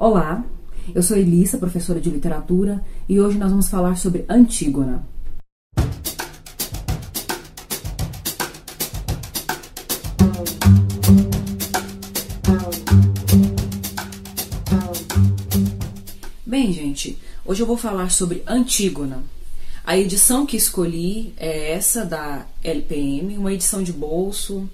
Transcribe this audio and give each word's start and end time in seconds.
Olá, 0.00 0.44
eu 0.94 1.02
sou 1.02 1.16
Elissa, 1.16 1.58
professora 1.58 2.00
de 2.00 2.08
literatura, 2.08 2.84
e 3.08 3.18
hoje 3.18 3.36
nós 3.36 3.50
vamos 3.50 3.68
falar 3.68 3.96
sobre 3.96 4.24
Antígona. 4.28 5.04
Bem, 16.46 16.72
gente, 16.72 17.18
hoje 17.44 17.60
eu 17.64 17.66
vou 17.66 17.76
falar 17.76 18.12
sobre 18.12 18.44
Antígona. 18.46 19.24
A 19.84 19.98
edição 19.98 20.46
que 20.46 20.56
escolhi 20.56 21.34
é 21.36 21.72
essa 21.72 22.04
da 22.04 22.46
LPM, 22.62 23.36
uma 23.36 23.52
edição 23.52 23.82
de 23.82 23.92
bolso, 23.92 24.70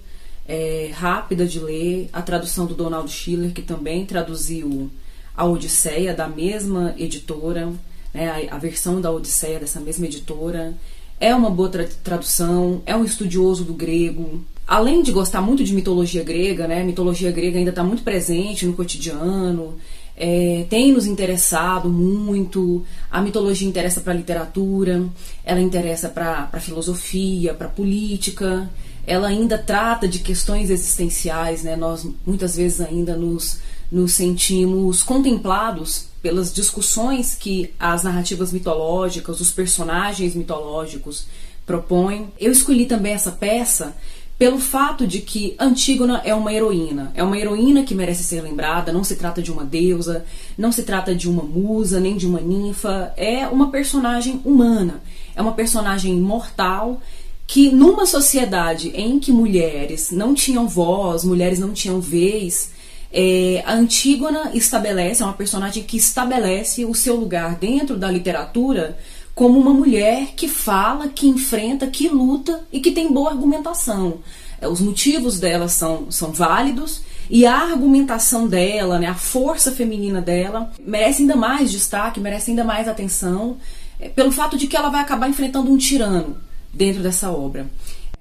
é, 0.47 0.91
rápida 0.93 1.47
de 1.47 1.59
ler, 1.59 2.11
a 2.13 2.21
tradução 2.21 2.67
do 2.67 2.75
Donald 2.75 3.11
Schiller, 3.11 3.51
que 3.53 3.63
também 3.63 4.05
traduziu 4.05 4.91
a 5.35 5.45
Odisseia, 5.45 6.13
da 6.13 6.27
mesma 6.27 6.93
editora, 6.97 7.71
né, 8.13 8.47
a, 8.49 8.55
a, 8.55 8.57
versão 8.57 9.01
da 9.01 9.11
Odisseia 9.11 9.59
dessa 9.59 9.79
mesma 9.79 10.05
editora. 10.05 10.73
É 11.19 11.33
uma 11.33 11.49
boa 11.49 11.69
tra 11.69 11.87
tradução, 12.03 12.81
é 12.85 12.95
um 12.95 13.03
estudioso 13.03 13.63
do 13.63 13.73
grego. 13.73 14.41
Além 14.67 15.03
de 15.03 15.11
gostar 15.11 15.41
muito 15.41 15.63
de 15.63 15.73
mitologia 15.73 16.23
grega, 16.23 16.67
né, 16.67 16.81
a 16.81 16.85
mitologia 16.85 17.31
grega 17.31 17.57
ainda 17.57 17.69
está 17.69 17.83
muito 17.83 18.03
presente 18.03 18.65
no 18.65 18.73
cotidiano, 18.73 19.75
é, 20.17 20.65
tem 20.69 20.93
nos 20.93 21.05
interessado 21.05 21.89
muito. 21.89 22.83
A 23.11 23.21
mitologia 23.21 23.67
interessa 23.67 24.01
para 24.01 24.13
a 24.13 24.15
literatura, 24.15 25.03
ela 25.43 25.59
interessa 25.59 26.09
para 26.09 26.49
a 26.51 26.59
filosofia, 26.59 27.53
para 27.53 27.67
a 27.67 27.69
política 27.69 28.69
ela 29.07 29.27
ainda 29.27 29.57
trata 29.57 30.07
de 30.07 30.19
questões 30.19 30.69
existenciais, 30.69 31.63
né? 31.63 31.75
Nós 31.75 32.07
muitas 32.25 32.55
vezes 32.55 32.81
ainda 32.81 33.15
nos, 33.15 33.59
nos 33.91 34.13
sentimos 34.13 35.03
contemplados 35.03 36.07
pelas 36.21 36.53
discussões 36.53 37.35
que 37.35 37.73
as 37.79 38.03
narrativas 38.03 38.51
mitológicas, 38.51 39.39
os 39.39 39.51
personagens 39.51 40.35
mitológicos 40.35 41.27
propõem. 41.65 42.31
Eu 42.39 42.51
escolhi 42.51 42.85
também 42.85 43.13
essa 43.13 43.31
peça 43.31 43.95
pelo 44.37 44.59
fato 44.59 45.07
de 45.07 45.21
que 45.21 45.55
Antígona 45.57 46.21
é 46.25 46.35
uma 46.35 46.51
heroína. 46.51 47.11
É 47.15 47.23
uma 47.23 47.37
heroína 47.37 47.83
que 47.83 47.95
merece 47.95 48.23
ser 48.23 48.41
lembrada, 48.41 48.91
não 48.91 49.03
se 49.03 49.15
trata 49.15 49.41
de 49.41 49.51
uma 49.51 49.63
deusa, 49.63 50.25
não 50.57 50.71
se 50.71 50.83
trata 50.83 51.15
de 51.15 51.29
uma 51.29 51.43
musa, 51.43 51.99
nem 51.99 52.17
de 52.17 52.27
uma 52.27 52.41
ninfa, 52.41 53.13
é 53.15 53.47
uma 53.47 53.71
personagem 53.71 54.41
humana. 54.43 55.01
É 55.35 55.41
uma 55.41 55.53
personagem 55.53 56.19
mortal 56.19 57.01
que 57.47 57.69
numa 57.69 58.05
sociedade 58.05 58.89
em 58.95 59.19
que 59.19 59.31
mulheres 59.31 60.11
não 60.11 60.33
tinham 60.33 60.67
voz, 60.67 61.23
mulheres 61.23 61.59
não 61.59 61.71
tinham 61.71 62.01
vez, 62.01 62.71
é, 63.17 63.63
a 63.65 63.73
Antígona 63.73 64.51
estabelece, 64.53 65.23
é 65.23 65.25
uma 65.25 65.31
personagem 65.31 65.83
que 65.83 65.95
estabelece 65.95 66.83
o 66.83 66.93
seu 66.93 67.15
lugar 67.15 67.55
dentro 67.55 67.95
da 67.95 68.11
literatura 68.11 68.97
como 69.33 69.57
uma 69.57 69.73
mulher 69.73 70.33
que 70.35 70.49
fala, 70.49 71.07
que 71.07 71.25
enfrenta, 71.25 71.87
que 71.87 72.09
luta 72.09 72.65
e 72.73 72.81
que 72.81 72.91
tem 72.91 73.13
boa 73.13 73.31
argumentação. 73.31 74.19
É, 74.59 74.67
os 74.67 74.81
motivos 74.81 75.39
dela 75.39 75.69
são, 75.69 76.11
são 76.11 76.33
válidos 76.33 77.03
e 77.29 77.45
a 77.45 77.57
argumentação 77.57 78.49
dela, 78.49 78.99
né, 78.99 79.07
a 79.07 79.15
força 79.15 79.71
feminina 79.71 80.19
dela, 80.19 80.73
merece 80.77 81.21
ainda 81.21 81.37
mais 81.37 81.71
destaque, 81.71 82.19
merece 82.19 82.51
ainda 82.51 82.65
mais 82.65 82.85
atenção, 82.85 83.55
é, 83.97 84.09
pelo 84.09 84.29
fato 84.29 84.57
de 84.57 84.67
que 84.67 84.75
ela 84.75 84.89
vai 84.89 84.99
acabar 84.99 85.29
enfrentando 85.29 85.71
um 85.71 85.77
tirano 85.77 86.35
dentro 86.73 87.01
dessa 87.01 87.31
obra. 87.31 87.65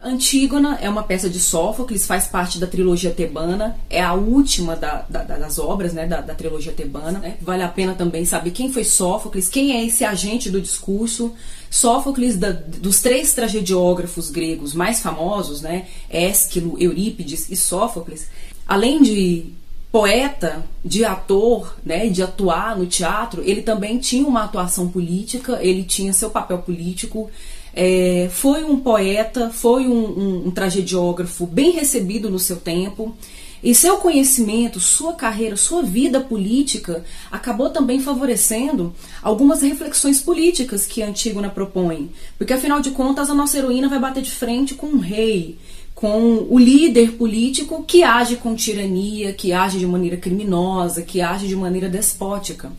Antígona 0.04 0.78
é 0.82 0.88
uma 0.88 1.02
peça 1.02 1.30
de 1.30 1.40
Sófocles, 1.40 2.06
faz 2.06 2.26
parte 2.26 2.58
da 2.58 2.66
trilogia 2.66 3.10
tebana, 3.10 3.76
é 3.88 4.02
a 4.02 4.12
última 4.12 4.76
da, 4.76 5.06
da, 5.08 5.22
das 5.22 5.58
obras 5.58 5.94
né, 5.94 6.06
da, 6.06 6.20
da 6.20 6.34
trilogia 6.34 6.72
tebana. 6.72 7.18
Né? 7.18 7.36
Vale 7.40 7.62
a 7.62 7.68
pena 7.68 7.94
também 7.94 8.26
saber 8.26 8.50
quem 8.50 8.70
foi 8.70 8.84
Sófocles, 8.84 9.48
quem 9.48 9.72
é 9.72 9.84
esse 9.84 10.04
agente 10.04 10.50
do 10.50 10.60
discurso. 10.60 11.32
Sófocles, 11.70 12.36
da, 12.36 12.52
dos 12.52 13.00
três 13.00 13.32
tragediógrafos 13.32 14.30
gregos 14.30 14.74
mais 14.74 15.00
famosos, 15.00 15.62
né, 15.62 15.86
Ésquilo, 16.08 16.76
Eurípides 16.78 17.50
e 17.50 17.56
Sófocles, 17.56 18.28
além 18.68 19.02
de 19.02 19.46
poeta, 19.90 20.64
de 20.84 21.04
ator, 21.04 21.76
né, 21.84 22.08
de 22.08 22.22
atuar 22.22 22.76
no 22.76 22.84
teatro, 22.84 23.42
ele 23.44 23.62
também 23.62 23.98
tinha 23.98 24.26
uma 24.26 24.44
atuação 24.44 24.88
política, 24.88 25.60
ele 25.62 25.82
tinha 25.82 26.12
seu 26.12 26.30
papel 26.30 26.58
político. 26.58 27.30
É, 27.76 28.28
foi 28.30 28.62
um 28.62 28.78
poeta, 28.78 29.50
foi 29.50 29.86
um, 29.86 30.04
um, 30.04 30.46
um 30.46 30.50
tragediógrafo 30.50 31.46
bem 31.46 31.72
recebido 31.72 32.30
no 32.30 32.38
seu 32.38 32.56
tempo. 32.56 33.16
E 33.64 33.74
seu 33.74 33.96
conhecimento, 33.96 34.78
sua 34.78 35.14
carreira, 35.14 35.56
sua 35.56 35.82
vida 35.82 36.20
política 36.20 37.02
acabou 37.32 37.70
também 37.70 37.98
favorecendo 37.98 38.94
algumas 39.22 39.62
reflexões 39.62 40.20
políticas 40.20 40.84
que 40.84 41.02
Antígona 41.02 41.48
propõe. 41.48 42.10
Porque 42.36 42.52
afinal 42.52 42.80
de 42.80 42.90
contas, 42.90 43.30
a 43.30 43.34
nossa 43.34 43.56
heroína 43.56 43.88
vai 43.88 43.98
bater 43.98 44.22
de 44.22 44.30
frente 44.30 44.74
com 44.74 44.88
um 44.88 44.98
rei, 44.98 45.56
com 45.94 46.46
o 46.50 46.58
líder 46.58 47.12
político 47.12 47.82
que 47.84 48.02
age 48.02 48.36
com 48.36 48.54
tirania, 48.54 49.32
que 49.32 49.54
age 49.54 49.78
de 49.78 49.86
maneira 49.86 50.18
criminosa, 50.18 51.00
que 51.00 51.22
age 51.22 51.48
de 51.48 51.56
maneira 51.56 51.88
despótica. 51.88 52.70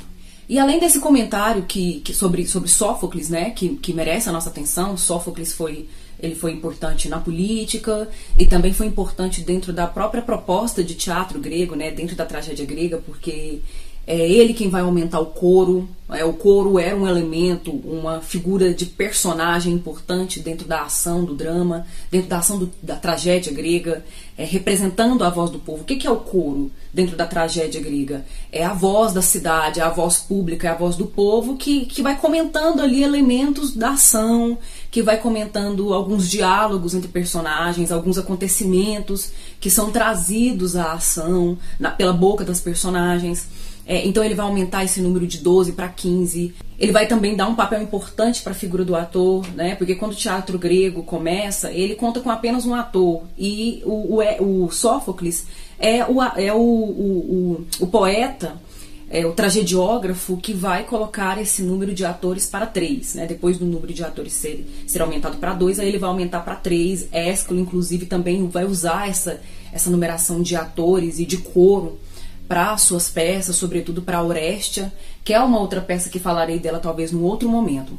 E 0.47 0.59
além 0.59 0.79
desse 0.79 0.99
comentário 0.99 1.63
que, 1.63 2.01
que 2.01 2.13
sobre, 2.13 2.47
sobre 2.47 2.69
Sófocles, 2.69 3.29
né, 3.29 3.49
que, 3.49 3.75
que 3.77 3.93
merece 3.93 4.29
a 4.29 4.31
nossa 4.31 4.49
atenção, 4.49 4.95
Sófocles 4.95 5.53
foi 5.53 5.87
ele 6.17 6.33
foi 6.33 6.51
importante 6.53 7.09
na 7.09 7.19
política 7.19 8.07
e 8.39 8.45
também 8.45 8.73
foi 8.73 8.87
importante 8.87 9.41
dentro 9.41 9.73
da 9.73 9.85
própria 9.85 10.21
proposta 10.21 10.81
de 10.81 10.95
teatro 10.95 11.39
grego, 11.39 11.75
né, 11.75 11.91
dentro 11.91 12.15
da 12.15 12.25
tragédia 12.25 12.65
grega, 12.65 13.01
porque 13.05 13.59
é 14.07 14.17
ele 14.17 14.53
quem 14.53 14.69
vai 14.69 14.81
aumentar 14.81 15.19
o 15.19 15.27
coro. 15.27 15.87
É, 16.11 16.23
o 16.23 16.33
coro 16.33 16.77
era 16.77 16.95
um 16.95 17.07
elemento, 17.07 17.71
uma 17.71 18.21
figura 18.21 18.71
de 18.71 18.85
personagem 18.85 19.73
importante 19.73 20.39
dentro 20.39 20.67
da 20.67 20.83
ação 20.83 21.25
do 21.25 21.33
drama, 21.33 21.87
dentro 22.11 22.29
da 22.29 22.37
ação 22.37 22.59
do, 22.59 22.71
da 22.79 22.95
tragédia 22.95 23.51
grega, 23.51 24.05
é, 24.37 24.45
representando 24.45 25.23
a 25.23 25.31
voz 25.31 25.49
do 25.49 25.57
povo. 25.57 25.81
O 25.81 25.83
que, 25.83 25.95
que 25.95 26.05
é 26.05 26.11
o 26.11 26.17
coro 26.17 26.71
dentro 26.93 27.17
da 27.17 27.25
tragédia 27.25 27.81
grega? 27.81 28.23
É 28.51 28.63
a 28.63 28.73
voz 28.73 29.13
da 29.13 29.21
cidade, 29.23 29.79
é 29.79 29.83
a 29.83 29.89
voz 29.89 30.17
pública, 30.17 30.67
é 30.67 30.71
a 30.71 30.75
voz 30.75 30.95
do 30.95 31.07
povo 31.07 31.57
que, 31.57 31.87
que 31.87 32.03
vai 32.03 32.15
comentando 32.15 32.81
ali 32.81 33.01
elementos 33.01 33.75
da 33.75 33.93
ação, 33.93 34.59
que 34.91 35.01
vai 35.01 35.17
comentando 35.17 35.91
alguns 35.91 36.29
diálogos 36.29 36.93
entre 36.93 37.07
personagens, 37.07 37.91
alguns 37.91 38.19
acontecimentos 38.19 39.31
que 39.59 39.71
são 39.71 39.91
trazidos 39.91 40.75
à 40.75 40.93
ação 40.93 41.57
na, 41.79 41.89
pela 41.89 42.13
boca 42.13 42.45
das 42.45 42.61
personagens. 42.61 43.47
É, 43.87 44.05
então 44.05 44.23
ele 44.23 44.33
vai 44.33 44.45
aumentar 44.45 44.83
esse 44.83 44.99
número 44.99 45.27
de 45.27 45.37
12 45.37 45.73
para 45.73 45.87
15. 45.87 46.53
Ele 46.77 46.91
vai 46.91 47.07
também 47.07 47.35
dar 47.35 47.47
um 47.47 47.55
papel 47.55 47.81
importante 47.81 48.41
para 48.41 48.51
a 48.51 48.55
figura 48.55 48.83
do 48.83 48.95
ator, 48.95 49.45
né? 49.53 49.75
Porque 49.75 49.95
quando 49.95 50.13
o 50.13 50.15
teatro 50.15 50.57
grego 50.57 51.03
começa, 51.03 51.71
ele 51.71 51.95
conta 51.95 52.19
com 52.19 52.29
apenas 52.31 52.65
um 52.65 52.73
ator. 52.73 53.23
E 53.37 53.81
o, 53.85 54.15
o, 54.15 54.21
é, 54.21 54.37
o 54.41 54.69
Sófocles 54.71 55.45
é, 55.77 56.03
o, 56.03 56.21
é 56.21 56.51
o, 56.51 56.57
o, 56.57 57.65
o, 57.79 57.87
poeta, 57.87 58.55
é 59.07 59.23
o 59.25 59.33
tragediógrafo 59.33 60.35
que 60.37 60.51
vai 60.51 60.83
colocar 60.83 61.39
esse 61.39 61.61
número 61.61 61.93
de 61.93 62.03
atores 62.03 62.47
para 62.47 62.65
três. 62.65 63.13
Né? 63.13 63.27
Depois 63.27 63.59
do 63.59 63.65
número 63.65 63.93
de 63.93 64.03
atores 64.03 64.33
ser, 64.33 64.67
ser 64.87 65.01
aumentado 65.03 65.37
para 65.37 65.53
dois, 65.53 65.79
aí 65.79 65.87
ele 65.87 65.99
vai 65.99 66.09
aumentar 66.09 66.39
para 66.39 66.55
três. 66.55 67.07
Ésquilo, 67.11 67.59
inclusive, 67.59 68.07
também 68.07 68.47
vai 68.47 68.65
usar 68.65 69.07
essa, 69.07 69.39
essa 69.71 69.91
numeração 69.91 70.41
de 70.41 70.55
atores 70.55 71.19
e 71.19 71.25
de 71.25 71.37
coro 71.37 71.99
para 72.47 72.77
suas 72.77 73.09
peças, 73.09 73.55
sobretudo 73.55 74.01
para 74.01 74.23
Orestia, 74.23 74.91
que 75.23 75.33
é 75.33 75.39
uma 75.39 75.59
outra 75.59 75.81
peça 75.81 76.09
que 76.09 76.19
falarei 76.19 76.59
dela 76.59 76.79
talvez 76.79 77.11
num 77.11 77.23
outro 77.23 77.49
momento. 77.49 77.97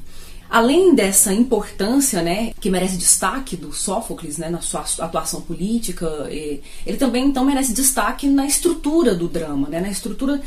Além 0.48 0.94
dessa 0.94 1.34
importância, 1.34 2.22
né, 2.22 2.52
que 2.60 2.70
merece 2.70 2.96
destaque 2.96 3.56
do 3.56 3.72
Sófocles, 3.72 4.38
né, 4.38 4.48
na 4.48 4.60
sua 4.60 4.84
atuação 5.00 5.40
política, 5.40 6.06
ele 6.30 6.96
também 6.96 7.26
então 7.26 7.44
merece 7.44 7.72
destaque 7.72 8.28
na 8.28 8.46
estrutura 8.46 9.12
do 9.14 9.26
drama, 9.26 9.68
né, 9.68 9.80
na 9.80 9.90
estrutura 9.90 10.40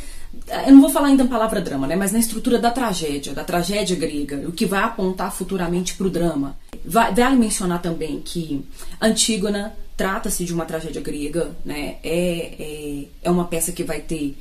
eu 0.66 0.72
não 0.72 0.82
vou 0.82 0.92
falar 0.92 1.08
ainda 1.08 1.24
a 1.24 1.28
palavra 1.28 1.60
drama, 1.60 1.88
né, 1.88 1.96
mas 1.96 2.12
na 2.12 2.20
estrutura 2.20 2.60
da 2.60 2.70
tragédia, 2.70 3.34
da 3.34 3.44
tragédia 3.44 3.96
grega, 3.96 4.48
o 4.48 4.52
que 4.52 4.66
vai 4.66 4.84
apontar 4.84 5.34
futuramente 5.34 5.96
para 5.96 6.06
o 6.06 6.10
drama. 6.10 6.56
Vale 6.86 7.36
mencionar 7.36 7.82
também 7.82 8.22
que 8.24 8.64
Antígona 9.02 9.74
trata-se 10.00 10.46
de 10.46 10.54
uma 10.54 10.64
tragédia 10.64 11.02
grega, 11.02 11.52
né? 11.66 11.98
É, 12.02 12.56
é, 12.58 13.06
é 13.22 13.30
uma 13.30 13.44
peça 13.44 13.74
que 13.74 13.84
vai 13.84 14.00
ter 14.00 14.38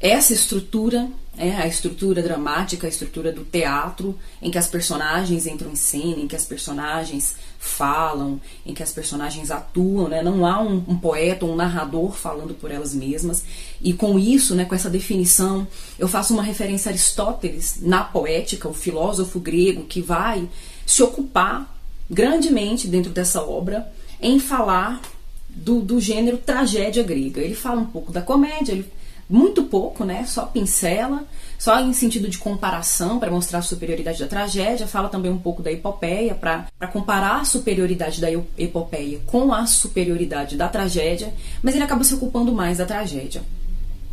essa 0.00 0.32
estrutura, 0.32 1.08
é, 1.38 1.52
a 1.52 1.68
estrutura 1.68 2.20
dramática, 2.20 2.84
a 2.84 2.90
estrutura 2.90 3.30
do 3.30 3.44
teatro, 3.44 4.18
em 4.42 4.50
que 4.50 4.58
as 4.58 4.66
personagens 4.66 5.46
entram 5.46 5.70
em 5.70 5.76
cena, 5.76 6.16
em 6.16 6.26
que 6.26 6.34
as 6.34 6.44
personagens 6.44 7.36
falam, 7.56 8.40
em 8.66 8.74
que 8.74 8.82
as 8.82 8.90
personagens 8.90 9.52
atuam, 9.52 10.08
né? 10.08 10.24
não 10.24 10.44
há 10.44 10.60
um, 10.60 10.84
um 10.88 10.98
poeta, 10.98 11.46
um 11.46 11.54
narrador 11.54 12.10
falando 12.10 12.52
por 12.52 12.72
elas 12.72 12.92
mesmas. 12.92 13.44
E 13.80 13.92
com 13.92 14.18
isso, 14.18 14.56
né, 14.56 14.64
com 14.64 14.74
essa 14.74 14.90
definição, 14.90 15.68
eu 15.96 16.08
faço 16.08 16.34
uma 16.34 16.42
referência 16.42 16.88
a 16.88 16.90
Aristóteles 16.90 17.78
na 17.80 18.02
poética, 18.02 18.68
o 18.68 18.74
filósofo 18.74 19.38
grego 19.38 19.84
que 19.84 20.02
vai 20.02 20.48
se 20.84 21.00
ocupar 21.00 21.72
grandemente 22.10 22.88
dentro 22.88 23.12
dessa 23.12 23.40
obra 23.40 23.93
em 24.20 24.38
falar 24.38 25.00
do, 25.48 25.80
do 25.80 26.00
gênero 26.00 26.38
tragédia 26.38 27.02
grega. 27.02 27.40
Ele 27.40 27.54
fala 27.54 27.80
um 27.80 27.86
pouco 27.86 28.12
da 28.12 28.20
comédia, 28.20 28.72
ele, 28.72 28.90
muito 29.28 29.64
pouco, 29.64 30.04
né? 30.04 30.24
Só 30.26 30.46
pincela, 30.46 31.24
só 31.58 31.80
em 31.80 31.92
sentido 31.92 32.28
de 32.28 32.38
comparação 32.38 33.18
para 33.18 33.30
mostrar 33.30 33.60
a 33.60 33.62
superioridade 33.62 34.18
da 34.18 34.26
tragédia. 34.26 34.86
Fala 34.86 35.08
também 35.08 35.30
um 35.30 35.38
pouco 35.38 35.62
da 35.62 35.72
epopeia 35.72 36.34
para 36.34 36.66
comparar 36.92 37.40
a 37.40 37.44
superioridade 37.44 38.20
da 38.20 38.28
epopeia 38.58 39.20
com 39.26 39.52
a 39.52 39.66
superioridade 39.66 40.56
da 40.56 40.68
tragédia, 40.68 41.32
mas 41.62 41.74
ele 41.74 41.84
acaba 41.84 42.04
se 42.04 42.14
ocupando 42.14 42.52
mais 42.52 42.78
da 42.78 42.84
tragédia. 42.84 43.42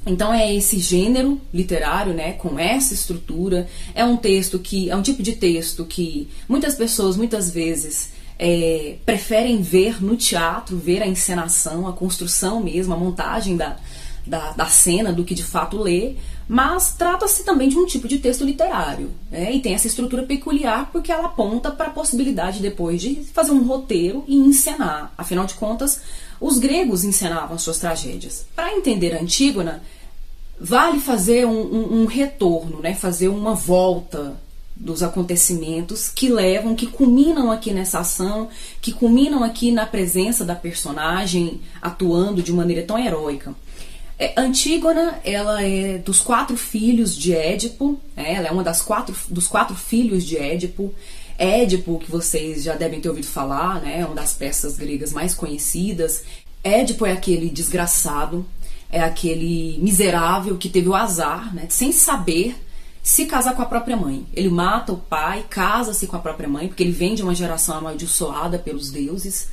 Então 0.06 0.34
é 0.34 0.54
esse 0.56 0.80
gênero 0.80 1.40
literário, 1.54 2.14
né, 2.14 2.34
com 2.34 2.58
essa 2.58 2.94
estrutura. 2.94 3.68
É 3.94 4.04
um 4.04 4.18
texto 4.18 4.58
que 4.58 4.90
é 4.90 4.96
um 4.96 5.02
tipo 5.02 5.22
de 5.22 5.34
texto 5.34 5.86
que 5.86 6.28
muitas 6.48 6.74
pessoas 6.74 7.16
muitas 7.16 7.52
vezes 7.52 8.12
é, 8.44 8.98
preferem 9.06 9.62
ver 9.62 10.04
no 10.04 10.18
teatro, 10.18 10.76
ver 10.76 11.04
a 11.04 11.08
encenação, 11.08 11.88
a 11.88 11.94
construção 11.94 12.60
mesmo, 12.60 12.92
a 12.92 12.98
montagem 12.98 13.56
da, 13.56 13.78
da, 14.26 14.54
da 14.54 14.66
cena 14.66 15.14
do 15.14 15.24
que 15.24 15.36
de 15.36 15.44
fato 15.44 15.78
ler, 15.78 16.18
mas 16.50 16.96
trata-se 16.98 17.46
também 17.46 17.70
de 17.70 17.78
um 17.78 17.86
tipo 17.86 18.08
de 18.08 18.18
texto 18.18 18.44
literário, 18.44 19.12
né? 19.30 19.54
e 19.54 19.62
tem 19.62 19.76
essa 19.76 19.86
estrutura 19.86 20.24
peculiar 20.24 20.90
porque 20.92 21.12
ela 21.12 21.28
aponta 21.28 21.70
para 21.70 21.88
a 21.88 21.92
possibilidade 21.92 22.64
depois 22.64 23.00
de 23.00 23.24
fazer 23.32 23.52
um 23.52 23.64
roteiro 23.64 24.24
e 24.28 24.36
encenar. 24.36 25.14
Afinal 25.16 25.46
de 25.46 25.54
contas, 25.54 26.02
os 26.40 26.58
gregos 26.58 27.04
encenavam 27.04 27.60
suas 27.60 27.78
tragédias. 27.78 28.48
Para 28.56 28.74
entender 28.76 29.14
Antígona, 29.14 29.84
vale 30.60 31.00
fazer 31.00 31.46
um, 31.46 31.62
um, 31.62 32.02
um 32.02 32.06
retorno, 32.08 32.80
né? 32.82 32.96
fazer 32.96 33.28
uma 33.28 33.54
volta 33.54 34.36
dos 34.82 35.04
acontecimentos 35.04 36.10
que 36.10 36.28
levam, 36.28 36.76
que 36.76 36.88
culminam 36.88 37.52
aqui 37.52 37.72
nessa 37.72 38.00
ação, 38.00 38.50
que 38.82 38.92
culminam 38.92 39.44
aqui 39.44 39.72
na 39.72 39.86
presença 39.86 40.44
da 40.44 40.56
personagem 40.56 41.62
atuando 41.80 42.42
de 42.42 42.52
maneira 42.52 42.82
tão 42.82 42.98
heróica. 42.98 43.54
É, 44.18 44.34
Antígona, 44.36 45.20
ela 45.24 45.64
é 45.64 46.00
dos 46.00 46.20
quatro 46.20 46.58
filhos 46.58 47.16
de 47.16 47.34
Édipo, 47.34 48.00
é, 48.16 48.34
ela 48.34 48.48
é 48.48 48.52
uma 48.52 48.64
das 48.64 48.82
quatro 48.82 49.16
dos 49.30 49.48
quatro 49.48 49.76
filhos 49.76 50.24
de 50.24 50.38
Édipo. 50.38 50.94
Édipo, 51.38 52.00
que 52.00 52.12
vocês 52.12 52.64
já 52.64 52.76
devem 52.76 53.00
ter 53.00 53.10
ouvido 53.10 53.28
falar, 53.28 53.82
né, 53.82 54.00
é 54.00 54.06
uma 54.06 54.16
das 54.16 54.34
peças 54.34 54.78
gregas 54.78 55.14
mais 55.14 55.34
conhecidas. 55.34 56.24
Édipo 56.64 57.06
é 57.06 57.12
aquele 57.12 57.50
desgraçado, 57.50 58.46
é 58.92 59.00
aquele 59.00 59.78
miserável 59.80 60.58
que 60.58 60.70
teve 60.70 60.90
o 60.90 60.96
azar, 60.96 61.54
né, 61.54 61.66
sem 61.70 61.92
saber 61.92 62.56
se 63.04 63.26
casar 63.26 63.56
com 63.56 63.62
a 63.62 63.66
própria 63.66 63.98
mãe. 63.98 64.26
Ele 64.34 64.50
mata 64.50 64.94
o 64.94 64.98
pai, 64.98 65.46
casa-se 65.50 66.08
com 66.08 66.16
a 66.16 66.20
própria 66.20 66.48
mãe, 66.48 66.68
porque 66.68 66.84
ele 66.84 66.92
vem 66.92 67.16
de 67.16 67.24
uma 67.24 67.34
geração 67.36 67.78
amaldiçoada 67.78 68.60
pelos 68.60 68.92
deuses. 68.92 69.50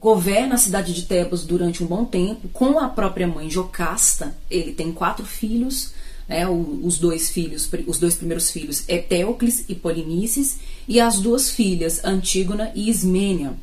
Governa 0.00 0.56
a 0.56 0.58
cidade 0.58 0.92
de 0.92 1.02
Tebas 1.02 1.44
durante 1.44 1.82
um 1.82 1.86
bom 1.86 2.04
tempo 2.04 2.48
com 2.48 2.78
a 2.78 2.88
própria 2.88 3.26
mãe 3.26 3.48
Jocasta. 3.48 4.36
Ele 4.50 4.72
tem 4.72 4.92
quatro 4.92 5.24
filhos, 5.24 5.92
né, 6.28 6.46
os 6.48 6.98
dois 6.98 7.30
filhos, 7.30 7.70
os 7.86 7.98
dois 7.98 8.14
primeiros 8.14 8.50
filhos, 8.50 8.84
Eteocles 8.88 9.64
e 9.68 9.74
Polinices, 9.74 10.58
e 10.88 11.00
as 11.00 11.20
duas 11.20 11.50
filhas, 11.50 12.04
Antígona 12.04 12.72
e 12.74 12.90
Ismênia. 12.90 13.54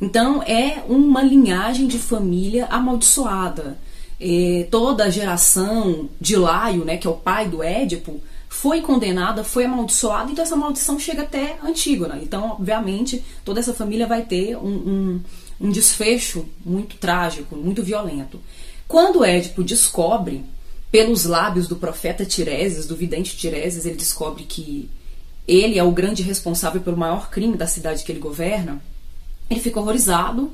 Então 0.00 0.42
é 0.42 0.82
uma 0.88 1.22
linhagem 1.22 1.86
de 1.86 1.98
família 1.98 2.66
amaldiçoada. 2.66 3.78
Toda 4.70 5.04
a 5.04 5.10
geração 5.10 6.08
de 6.20 6.36
Laio, 6.36 6.84
né, 6.84 6.96
que 6.96 7.06
é 7.06 7.10
o 7.10 7.14
pai 7.14 7.48
do 7.48 7.62
Édipo, 7.62 8.20
foi 8.52 8.82
condenada, 8.82 9.42
foi 9.42 9.64
amaldiçoada, 9.64 10.30
então 10.30 10.44
essa 10.44 10.54
maldição 10.54 10.98
chega 10.98 11.22
até 11.22 11.58
Antígona. 11.64 12.20
Então, 12.22 12.50
obviamente, 12.50 13.24
toda 13.46 13.58
essa 13.58 13.72
família 13.72 14.06
vai 14.06 14.26
ter 14.26 14.56
um, 14.56 14.68
um, 14.68 15.20
um 15.58 15.70
desfecho 15.70 16.46
muito 16.62 16.98
trágico, 16.98 17.56
muito 17.56 17.82
violento. 17.82 18.38
Quando 18.86 19.24
Édipo 19.24 19.64
descobre, 19.64 20.44
pelos 20.90 21.24
lábios 21.24 21.66
do 21.66 21.76
profeta 21.76 22.26
Tireses, 22.26 22.86
do 22.86 22.94
vidente 22.94 23.38
Tireses, 23.38 23.86
ele 23.86 23.96
descobre 23.96 24.44
que 24.44 24.90
ele 25.48 25.78
é 25.78 25.82
o 25.82 25.90
grande 25.90 26.22
responsável 26.22 26.82
pelo 26.82 26.98
maior 26.98 27.30
crime 27.30 27.56
da 27.56 27.66
cidade 27.66 28.04
que 28.04 28.12
ele 28.12 28.20
governa, 28.20 28.82
ele 29.48 29.60
fica 29.60 29.80
horrorizado. 29.80 30.52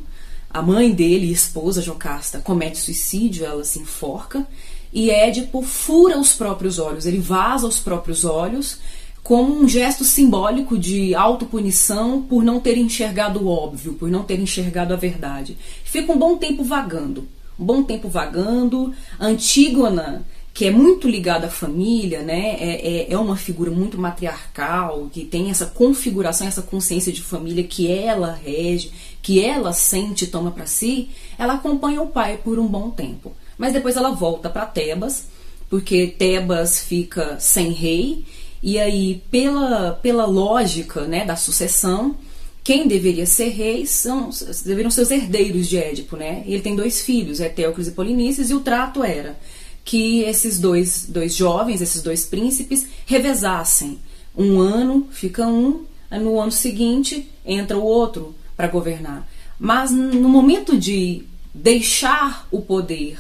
A 0.49 0.63
mãe 0.63 0.93
dele, 0.95 1.33
esposa 1.33 1.83
Jocasta, 1.83 2.39
comete 2.39 2.79
suicídio, 2.79 3.45
ela 3.45 3.65
se 3.65 3.81
enforca 3.81 4.47
e 4.93 5.11
Édipo 5.11 5.63
fura 5.63 6.19
os 6.19 6.33
próprios 6.33 6.79
olhos, 6.79 7.07
ele 7.07 7.19
vaza 7.19 7.67
os 7.67 7.79
próprios 7.79 8.25
olhos 8.25 8.79
como 9.23 9.61
um 9.61 9.69
gesto 9.69 10.05
simbólico 10.05 10.79
de 10.79 11.15
autopunição 11.15 12.23
por 12.23 12.43
não 12.43 12.61
ter 12.61 12.79
enxergado 12.79 13.45
o 13.45 13.49
óbvio, 13.49 13.93
por 13.93 14.11
não 14.11 14.23
ter 14.23 14.41
enxergado 14.41 14.95
a 14.95 14.97
verdade. 14.97 15.59
Fica 15.85 16.11
um 16.11 16.19
bom 16.19 16.39
tempo 16.39 16.65
vagando, 16.65 17.29
um 17.61 17.65
bom 17.67 17.83
tempo 17.83 18.09
vagando. 18.09 18.95
Antígona, 19.21 20.25
que 20.55 20.65
é 20.65 20.71
muito 20.71 21.07
ligada 21.07 21.47
à 21.47 21.51
família, 21.51 22.23
né, 22.23 22.57
é, 22.59 23.11
é, 23.11 23.13
é 23.13 23.19
uma 23.19 23.37
figura 23.37 23.71
muito 23.71 23.99
matriarcal, 23.99 25.11
que 25.13 25.27
tem 25.27 25.51
essa 25.51 25.67
configuração, 25.67 26.47
essa 26.47 26.63
consciência 26.63 27.13
de 27.13 27.23
família 27.23 27.65
que 27.65 27.93
ela 27.93 28.33
rege, 28.33 28.91
que 29.21 29.45
ela 29.45 29.75
sente 29.75 30.25
e 30.25 30.29
toma 30.29 30.51
para 30.51 30.65
si, 30.65 31.11
ela 31.39 31.55
acompanha 31.55 32.01
o 32.01 32.09
pai 32.09 32.41
por 32.43 32.59
um 32.59 32.67
bom 32.67 32.89
tempo. 32.89 33.37
Mas 33.59 33.73
depois 33.73 33.97
ela 33.97 34.11
volta 34.11 34.49
para 34.49 34.65
Tebas, 34.65 35.27
porque 35.69 36.07
Tebas 36.07 36.81
fica 36.81 37.39
sem 37.39 37.73
rei, 37.73 38.25
e 38.63 38.79
aí, 38.79 39.23
pela, 39.31 39.93
pela 39.93 40.25
lógica 40.25 41.03
né, 41.03 41.25
da 41.25 41.37
sucessão, 41.37 42.17
quem 42.65 42.87
deveria 42.87 43.25
ser 43.25 43.49
rei 43.49 43.87
são, 43.87 44.31
deveriam 44.65 44.91
ser 44.91 45.03
os 45.03 45.11
herdeiros 45.11 45.69
de 45.69 45.79
Édipo, 45.79 46.17
né? 46.17 46.43
Ele 46.47 46.61
tem 46.61 46.77
dois 46.77 47.01
filhos, 47.01 47.41
Eteocles 47.41 47.89
e 47.89 47.93
Polinices, 47.93 48.51
e 48.51 48.55
o 48.55 48.61
trato 48.61 49.03
era 49.03 49.39
que 49.85 50.21
esses 50.21 50.59
dois, 50.59 51.07
dois 51.09 51.35
jovens, 51.35 51.81
esses 51.81 52.03
dois 52.03 52.27
príncipes, 52.27 52.87
revezassem. 53.07 53.99
Um 54.37 54.61
ano 54.61 55.09
fica 55.11 55.47
um, 55.47 55.85
no 56.11 56.39
ano 56.39 56.53
seguinte 56.53 57.31
entra 57.45 57.79
o 57.79 57.83
outro 57.83 58.35
para 58.55 58.69
governar. 58.69 59.27
Mas 59.59 59.91
no 59.91 60.29
momento 60.29 60.77
de 60.77 61.25
deixar 61.55 62.47
o 62.51 62.61
poder 62.61 63.19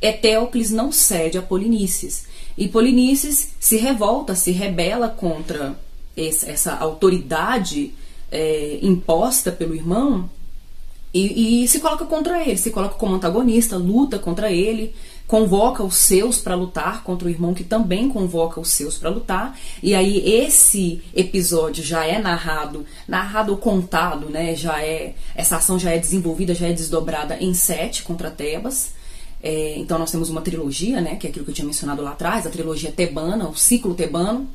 Eteocles 0.00 0.70
não 0.70 0.92
cede 0.92 1.38
a 1.38 1.42
Polinices. 1.42 2.26
E 2.56 2.68
Polinices 2.68 3.50
se 3.60 3.76
revolta, 3.76 4.34
se 4.34 4.50
rebela 4.50 5.08
contra 5.08 5.78
essa 6.16 6.74
autoridade 6.74 7.92
é, 8.32 8.78
imposta 8.82 9.52
pelo 9.52 9.74
irmão 9.74 10.30
e, 11.16 11.62
e, 11.62 11.68
se 11.68 11.80
coloca 11.80 12.04
contra 12.04 12.42
ele, 12.42 12.58
se 12.58 12.70
coloca 12.70 12.94
como 12.96 13.14
antagonista, 13.14 13.78
luta 13.78 14.18
contra 14.18 14.52
ele, 14.52 14.94
convoca 15.26 15.82
os 15.82 15.96
seus 15.96 16.38
para 16.38 16.54
lutar 16.54 17.02
contra 17.02 17.26
o 17.26 17.30
irmão 17.30 17.54
que 17.54 17.64
também 17.64 18.06
convoca 18.08 18.60
os 18.60 18.68
seus 18.68 18.98
para 18.98 19.08
lutar. 19.08 19.58
E 19.82 19.94
aí 19.94 20.18
esse 20.18 21.00
episódio 21.14 21.82
já 21.82 22.04
é 22.04 22.18
narrado, 22.18 22.84
narrado 23.08 23.52
ou 23.52 23.56
contado, 23.56 24.28
né? 24.28 24.54
Já 24.54 24.82
é 24.82 25.14
essa 25.34 25.56
ação 25.56 25.78
já 25.78 25.90
é 25.92 25.98
desenvolvida, 25.98 26.54
já 26.54 26.66
é 26.68 26.72
desdobrada 26.74 27.38
em 27.40 27.54
sete 27.54 28.02
contra 28.02 28.30
Tebas. 28.30 28.90
É, 29.42 29.78
então 29.78 29.98
nós 29.98 30.10
temos 30.10 30.30
uma 30.30 30.40
trilogia, 30.40 31.00
né, 31.00 31.16
que 31.16 31.26
é 31.26 31.30
aquilo 31.30 31.44
que 31.44 31.50
eu 31.50 31.54
tinha 31.54 31.66
mencionado 31.66 32.02
lá 32.02 32.12
atrás, 32.12 32.46
a 32.46 32.50
trilogia 32.50 32.90
tebana, 32.90 33.48
o 33.48 33.56
ciclo 33.56 33.94
tebano. 33.94 34.48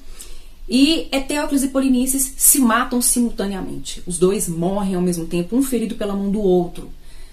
E 0.68 1.08
Eteocles 1.12 1.64
e 1.64 1.68
Polinices 1.68 2.34
se 2.38 2.60
matam 2.60 3.02
simultaneamente. 3.02 4.02
Os 4.06 4.18
dois 4.18 4.48
morrem 4.48 4.96
ao 4.96 5.02
mesmo 5.02 5.26
tempo, 5.26 5.56
um 5.56 5.64
ferido 5.64 5.96
pela 5.96 6.16
mão 6.16 6.32
do 6.32 6.42
outro. 6.42 6.90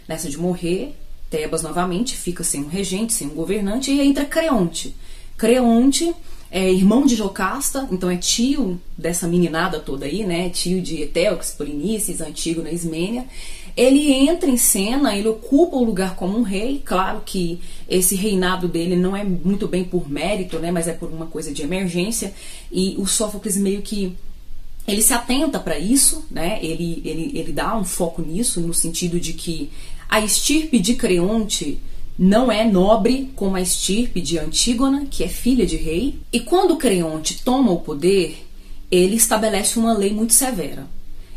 Nessa 0.09 0.29
de 0.29 0.39
morrer, 0.39 0.95
Tebas 1.31 1.63
novamente 1.63 2.17
fica 2.17 2.43
sem 2.43 2.65
um 2.65 2.69
regente, 2.69 3.13
sem 3.13 3.27
um 3.27 3.35
governante, 3.35 3.91
e 3.91 4.01
entra 4.01 4.25
Creonte. 4.25 4.95
Creonte 5.37 6.15
é 6.51 6.73
irmão 6.73 7.05
de 7.05 7.15
Jocasta, 7.15 7.87
então 7.93 8.11
é 8.11 8.17
tio 8.17 8.81
dessa 8.97 9.29
meninada 9.29 9.79
toda 9.79 10.07
aí, 10.07 10.25
né? 10.25 10.49
Tio 10.49 10.81
de 10.81 11.03
Eteocles, 11.03 11.51
Polinices, 11.51 12.23
Antígona, 12.23 12.71
Ismênia. 12.71 13.27
Ele 13.79 14.13
entra 14.13 14.51
em 14.51 14.57
cena, 14.57 15.17
ele 15.17 15.29
ocupa 15.29 15.77
o 15.77 15.85
lugar 15.85 16.17
como 16.17 16.37
um 16.37 16.43
rei. 16.43 16.83
Claro 16.85 17.23
que 17.25 17.61
esse 17.89 18.17
reinado 18.17 18.67
dele 18.67 18.97
não 18.97 19.17
é 19.17 19.23
muito 19.23 19.69
bem 19.69 19.85
por 19.85 20.11
mérito, 20.11 20.59
né? 20.59 20.73
Mas 20.73 20.89
é 20.89 20.93
por 20.93 21.09
uma 21.11 21.27
coisa 21.27 21.53
de 21.53 21.63
emergência. 21.63 22.35
E 22.73 22.97
o 22.99 23.07
Sófocles 23.07 23.57
meio 23.57 23.81
que 23.81 24.17
ele 24.85 25.01
se 25.01 25.13
atenta 25.13 25.61
para 25.61 25.79
isso, 25.79 26.25
né? 26.29 26.59
Ele, 26.61 27.01
ele, 27.05 27.31
ele 27.39 27.53
dá 27.53 27.79
um 27.79 27.85
foco 27.85 28.21
nisso, 28.21 28.61
no 28.61 28.75
sentido 28.75 29.21
de 29.21 29.33
que 29.33 29.71
a 30.09 30.21
estirpe 30.21 30.81
de 30.81 30.95
Creonte 30.97 31.79
não 32.19 32.51
é 32.51 32.69
nobre 32.69 33.31
como 33.37 33.55
a 33.55 33.61
estirpe 33.61 34.21
de 34.21 34.41
Antígona, 34.41 35.07
que 35.09 35.23
é 35.23 35.29
filha 35.29 35.65
de 35.65 35.77
rei. 35.77 36.19
E 36.33 36.41
quando 36.41 36.77
Creonte 36.79 37.45
toma 37.45 37.71
o 37.71 37.79
poder, 37.79 38.45
ele 38.91 39.15
estabelece 39.15 39.79
uma 39.79 39.97
lei 39.97 40.13
muito 40.13 40.33
severa. 40.33 40.85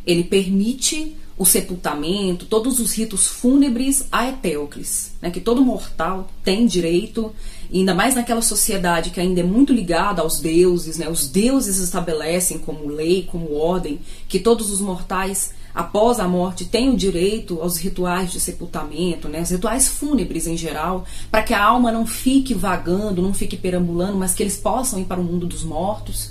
Ele 0.08 0.24
permite 0.24 1.16
o 1.42 1.46
sepultamento, 1.46 2.46
todos 2.46 2.80
os 2.80 2.94
ritos 2.94 3.26
fúnebres 3.26 4.06
a 4.12 4.30
Eteocles, 4.30 5.14
né, 5.20 5.32
que 5.32 5.40
todo 5.40 5.66
mortal 5.66 6.30
tem 6.44 6.68
direito, 6.68 7.34
ainda 7.74 7.96
mais 7.96 8.14
naquela 8.14 8.44
sociedade 8.44 9.10
que 9.10 9.20
ainda 9.20 9.40
é 9.40 9.44
muito 9.44 9.74
ligada 9.74 10.22
aos 10.22 10.40
deuses, 10.40 11.00
né, 11.00 11.10
os 11.10 11.28
deuses 11.28 11.80
estabelecem 11.80 12.60
como 12.60 12.88
lei, 12.88 13.24
como 13.24 13.56
ordem, 13.56 14.00
que 14.28 14.38
todos 14.38 14.70
os 14.70 14.80
mortais 14.80 15.52
após 15.74 16.20
a 16.20 16.28
morte, 16.28 16.66
tem 16.66 16.92
o 16.92 16.96
direito 16.96 17.60
aos 17.60 17.76
rituais 17.78 18.32
de 18.32 18.40
sepultamento, 18.40 19.28
né, 19.28 19.42
os 19.42 19.50
rituais 19.50 19.88
fúnebres 19.88 20.46
em 20.46 20.56
geral, 20.56 21.06
para 21.32 21.42
que 21.42 21.56
a 21.56 21.64
alma 21.64 21.92
não 21.92 22.06
fique 22.06 22.54
vagando, 22.54 23.20
não 23.20 23.34
fique 23.34 23.58
perambulando, 23.58 24.16
mas 24.16 24.36
que 24.36 24.44
eles 24.44 24.58
possam 24.58 25.00
ir 25.00 25.06
para 25.06 25.20
o 25.20 25.24
mundo 25.24 25.48
dos 25.48 25.64
mortos. 25.64 26.30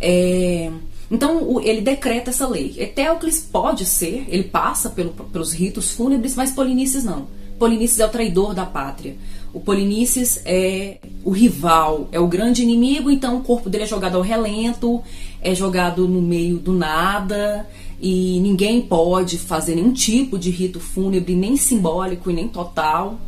É, 0.00 0.70
então 1.14 1.60
ele 1.60 1.80
decreta 1.80 2.30
essa 2.30 2.46
lei. 2.46 2.74
Eteocles 2.76 3.40
pode 3.40 3.84
ser, 3.84 4.26
ele 4.28 4.44
passa 4.44 4.90
pelo, 4.90 5.10
pelos 5.10 5.52
ritos 5.52 5.92
fúnebres, 5.92 6.34
mas 6.34 6.50
Polinices 6.50 7.04
não. 7.04 7.26
Polinices 7.58 8.00
é 8.00 8.06
o 8.06 8.10
traidor 8.10 8.52
da 8.52 8.66
pátria. 8.66 9.16
O 9.52 9.60
Polinices 9.60 10.42
é 10.44 10.98
o 11.24 11.30
rival, 11.30 12.08
é 12.10 12.18
o 12.18 12.26
grande 12.26 12.62
inimigo, 12.62 13.10
então 13.10 13.36
o 13.36 13.42
corpo 13.42 13.70
dele 13.70 13.84
é 13.84 13.86
jogado 13.86 14.16
ao 14.16 14.22
relento, 14.22 15.00
é 15.40 15.54
jogado 15.54 16.08
no 16.08 16.20
meio 16.20 16.58
do 16.58 16.72
nada 16.72 17.66
e 18.00 18.40
ninguém 18.40 18.82
pode 18.82 19.38
fazer 19.38 19.76
nenhum 19.76 19.92
tipo 19.92 20.36
de 20.36 20.50
rito 20.50 20.80
fúnebre, 20.80 21.36
nem 21.36 21.56
simbólico 21.56 22.30
e 22.30 22.34
nem 22.34 22.48
total. 22.48 23.18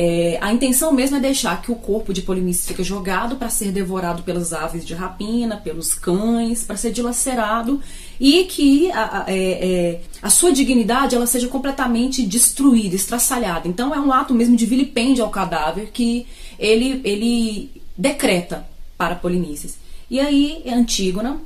É, 0.00 0.38
a 0.40 0.52
intenção 0.52 0.92
mesmo 0.92 1.16
é 1.16 1.20
deixar 1.20 1.60
que 1.60 1.72
o 1.72 1.74
corpo 1.74 2.12
de 2.12 2.22
Polinices 2.22 2.68
fique 2.68 2.84
jogado 2.84 3.34
para 3.34 3.50
ser 3.50 3.72
devorado 3.72 4.22
pelas 4.22 4.52
aves 4.52 4.86
de 4.86 4.94
rapina, 4.94 5.56
pelos 5.56 5.92
cães, 5.92 6.62
para 6.62 6.76
ser 6.76 6.92
dilacerado 6.92 7.82
e 8.20 8.44
que 8.44 8.92
a, 8.92 9.24
a, 9.24 9.24
é, 9.26 9.34
é, 9.34 10.00
a, 10.22 10.30
sua 10.30 10.52
dignidade 10.52 11.16
ela 11.16 11.26
seja 11.26 11.48
completamente 11.48 12.22
destruída, 12.22 12.94
estraçalhada. 12.94 13.66
Então 13.66 13.92
é 13.92 13.98
um 13.98 14.12
ato 14.12 14.32
mesmo 14.32 14.56
de 14.56 14.66
vilipêndio 14.66 15.24
ao 15.24 15.30
cadáver 15.30 15.90
que 15.92 16.28
ele, 16.60 17.00
ele 17.02 17.82
decreta 17.96 18.68
para 18.96 19.16
Polinices. 19.16 19.78
E 20.08 20.20
aí 20.20 20.62
Antígona, 20.68 21.40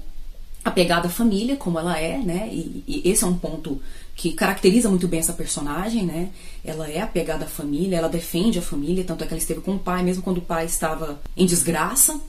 apegada 0.65 1.09
à 1.09 1.11
família, 1.11 1.57
como 1.57 1.79
ela 1.79 1.99
é, 1.99 2.19
né? 2.19 2.49
E, 2.53 2.85
e 2.87 3.11
esse 3.11 3.25
é 3.25 3.27
um 3.27 3.37
ponto 3.37 3.81
que 4.15 4.33
caracteriza 4.33 4.89
muito 4.89 5.09
bem 5.09 5.21
essa 5.21 5.33
personagem, 5.33 6.05
né? 6.05 6.31
Ela 6.65 6.89
é 6.89 7.01
apegada 7.01 7.45
à 7.45 7.49
família, 7.49 7.97
ela 7.97 8.09
defende 8.09 8.59
a 8.59 8.63
família, 8.63 9.05
tanto 9.05 9.25
é 9.25 9.27
que 9.27 9.35
ela 9.35 9.41
esteve 9.41 9.61
com 9.61 9.75
o 9.75 9.79
pai, 9.79 10.03
mesmo 10.03 10.23
quando 10.23 10.39
o 10.39 10.43
pai 10.43 10.67
estava 10.67 11.21
em 11.37 11.47
desgraça. 11.47 12.21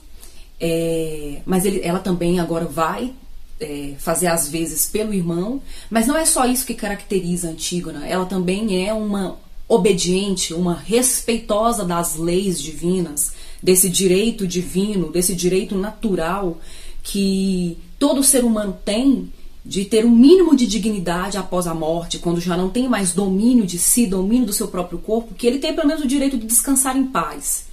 É, 0.60 1.42
mas 1.44 1.64
ele, 1.64 1.80
ela 1.82 1.98
também 1.98 2.40
agora 2.40 2.64
vai 2.64 3.12
é, 3.60 3.94
fazer 3.98 4.26
as 4.26 4.48
vezes 4.48 4.86
pelo 4.86 5.14
irmão. 5.14 5.62
Mas 5.90 6.06
não 6.06 6.16
é 6.16 6.24
só 6.24 6.46
isso 6.46 6.66
que 6.66 6.74
caracteriza 6.74 7.48
a 7.48 7.50
Antígona, 7.52 8.06
ela 8.06 8.26
também 8.26 8.86
é 8.86 8.92
uma 8.92 9.38
obediente, 9.68 10.52
uma 10.52 10.74
respeitosa 10.74 11.84
das 11.84 12.16
leis 12.16 12.60
divinas, 12.60 13.32
desse 13.62 13.88
direito 13.88 14.46
divino, 14.46 15.10
desse 15.10 15.34
direito 15.34 15.74
natural 15.74 16.58
que 17.02 17.78
todo 18.04 18.22
ser 18.22 18.44
humano 18.44 18.78
tem 18.84 19.32
de 19.64 19.86
ter 19.86 20.04
um 20.04 20.10
mínimo 20.10 20.54
de 20.54 20.66
dignidade 20.66 21.38
após 21.38 21.66
a 21.66 21.72
morte, 21.72 22.18
quando 22.18 22.38
já 22.38 22.54
não 22.54 22.68
tem 22.68 22.86
mais 22.86 23.14
domínio 23.14 23.64
de 23.64 23.78
si, 23.78 24.06
domínio 24.06 24.44
do 24.44 24.52
seu 24.52 24.68
próprio 24.68 24.98
corpo, 24.98 25.32
que 25.32 25.46
ele 25.46 25.58
tem 25.58 25.72
pelo 25.72 25.88
menos 25.88 26.04
o 26.04 26.06
direito 26.06 26.36
de 26.36 26.44
descansar 26.44 26.98
em 26.98 27.06
paz. 27.06 27.64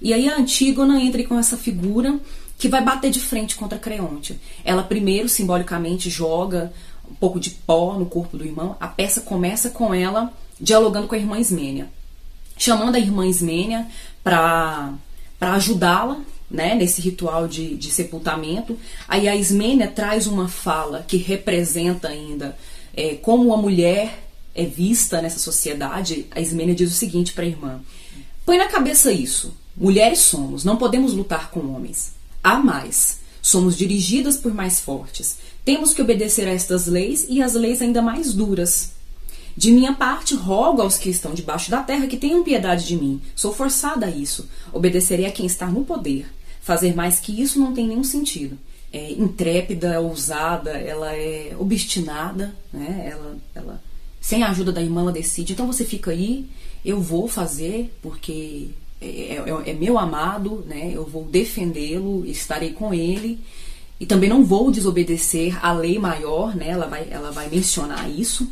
E 0.00 0.14
aí 0.14 0.28
a 0.28 0.36
Antígona 0.36 1.02
entra 1.02 1.24
com 1.24 1.36
essa 1.36 1.56
figura 1.56 2.20
que 2.56 2.68
vai 2.68 2.84
bater 2.84 3.10
de 3.10 3.18
frente 3.18 3.56
contra 3.56 3.80
Creonte. 3.80 4.38
Ela 4.64 4.84
primeiro 4.84 5.28
simbolicamente 5.28 6.08
joga 6.08 6.72
um 7.10 7.14
pouco 7.14 7.40
de 7.40 7.50
pó 7.50 7.98
no 7.98 8.06
corpo 8.06 8.36
do 8.36 8.44
irmão. 8.44 8.76
A 8.78 8.86
peça 8.86 9.22
começa 9.22 9.70
com 9.70 9.92
ela 9.92 10.32
dialogando 10.60 11.08
com 11.08 11.16
a 11.16 11.18
irmã 11.18 11.36
Ismênia, 11.36 11.90
chamando 12.56 12.94
a 12.94 13.00
irmã 13.00 13.26
Ismênia 13.26 13.88
para 14.22 14.94
ajudá-la 15.40 16.20
né, 16.50 16.74
nesse 16.74 17.00
ritual 17.00 17.46
de, 17.46 17.76
de 17.76 17.90
sepultamento. 17.90 18.76
Aí 19.06 19.28
a 19.28 19.36
Ismênia 19.36 19.88
traz 19.88 20.26
uma 20.26 20.48
fala 20.48 21.04
que 21.06 21.16
representa 21.16 22.08
ainda 22.08 22.56
é, 22.94 23.14
como 23.14 23.54
a 23.54 23.56
mulher 23.56 24.24
é 24.54 24.64
vista 24.64 25.22
nessa 25.22 25.38
sociedade. 25.38 26.26
A 26.30 26.40
Ismênia 26.40 26.74
diz 26.74 26.90
o 26.90 26.94
seguinte 26.94 27.32
para 27.32 27.44
a 27.44 27.48
irmã: 27.48 27.80
Põe 28.44 28.58
na 28.58 28.66
cabeça 28.66 29.12
isso. 29.12 29.54
Mulheres 29.76 30.18
somos, 30.18 30.64
não 30.64 30.76
podemos 30.76 31.12
lutar 31.14 31.50
com 31.50 31.60
homens. 31.74 32.12
Há 32.42 32.58
mais. 32.58 33.20
Somos 33.40 33.76
dirigidas 33.76 34.36
por 34.36 34.52
mais 34.52 34.80
fortes. 34.80 35.38
Temos 35.64 35.94
que 35.94 36.02
obedecer 36.02 36.46
a 36.46 36.52
estas 36.52 36.86
leis 36.86 37.26
e 37.28 37.40
as 37.40 37.54
leis 37.54 37.80
ainda 37.80 38.02
mais 38.02 38.34
duras. 38.34 38.90
De 39.56 39.70
minha 39.70 39.94
parte, 39.94 40.34
rogo 40.34 40.82
aos 40.82 40.96
que 40.96 41.10
estão 41.10 41.32
debaixo 41.32 41.70
da 41.70 41.82
terra 41.82 42.06
que 42.06 42.16
tenham 42.16 42.44
piedade 42.44 42.86
de 42.86 42.96
mim. 42.96 43.20
Sou 43.34 43.52
forçada 43.52 44.06
a 44.06 44.10
isso. 44.10 44.48
Obedecerei 44.72 45.26
a 45.26 45.32
quem 45.32 45.46
está 45.46 45.66
no 45.66 45.84
poder. 45.84 46.26
Fazer 46.70 46.94
mais 46.94 47.18
que 47.18 47.42
isso 47.42 47.58
não 47.58 47.74
tem 47.74 47.88
nenhum 47.88 48.04
sentido. 48.04 48.56
É 48.92 49.10
intrépida, 49.10 50.00
ousada, 50.00 50.70
ela 50.70 51.12
é 51.12 51.52
obstinada, 51.58 52.54
né? 52.72 53.08
Ela, 53.10 53.36
ela, 53.56 53.82
sem 54.20 54.44
a 54.44 54.50
ajuda 54.50 54.70
da 54.70 54.80
irmã, 54.80 55.00
ela 55.00 55.10
decide. 55.10 55.52
Então 55.52 55.66
você 55.66 55.84
fica 55.84 56.12
aí, 56.12 56.46
eu 56.84 57.00
vou 57.00 57.26
fazer 57.26 57.92
porque 58.00 58.68
é, 59.00 59.06
é, 59.06 59.70
é 59.70 59.72
meu 59.72 59.98
amado, 59.98 60.64
né? 60.64 60.92
Eu 60.94 61.04
vou 61.04 61.24
defendê-lo, 61.24 62.24
estarei 62.24 62.72
com 62.72 62.94
ele 62.94 63.40
e 63.98 64.06
também 64.06 64.30
não 64.30 64.44
vou 64.44 64.70
desobedecer 64.70 65.58
à 65.66 65.72
lei 65.72 65.98
maior, 65.98 66.54
né? 66.54 66.68
Ela 66.68 66.86
vai, 66.86 67.08
ela 67.10 67.32
vai 67.32 67.50
mencionar 67.50 68.08
isso. 68.08 68.46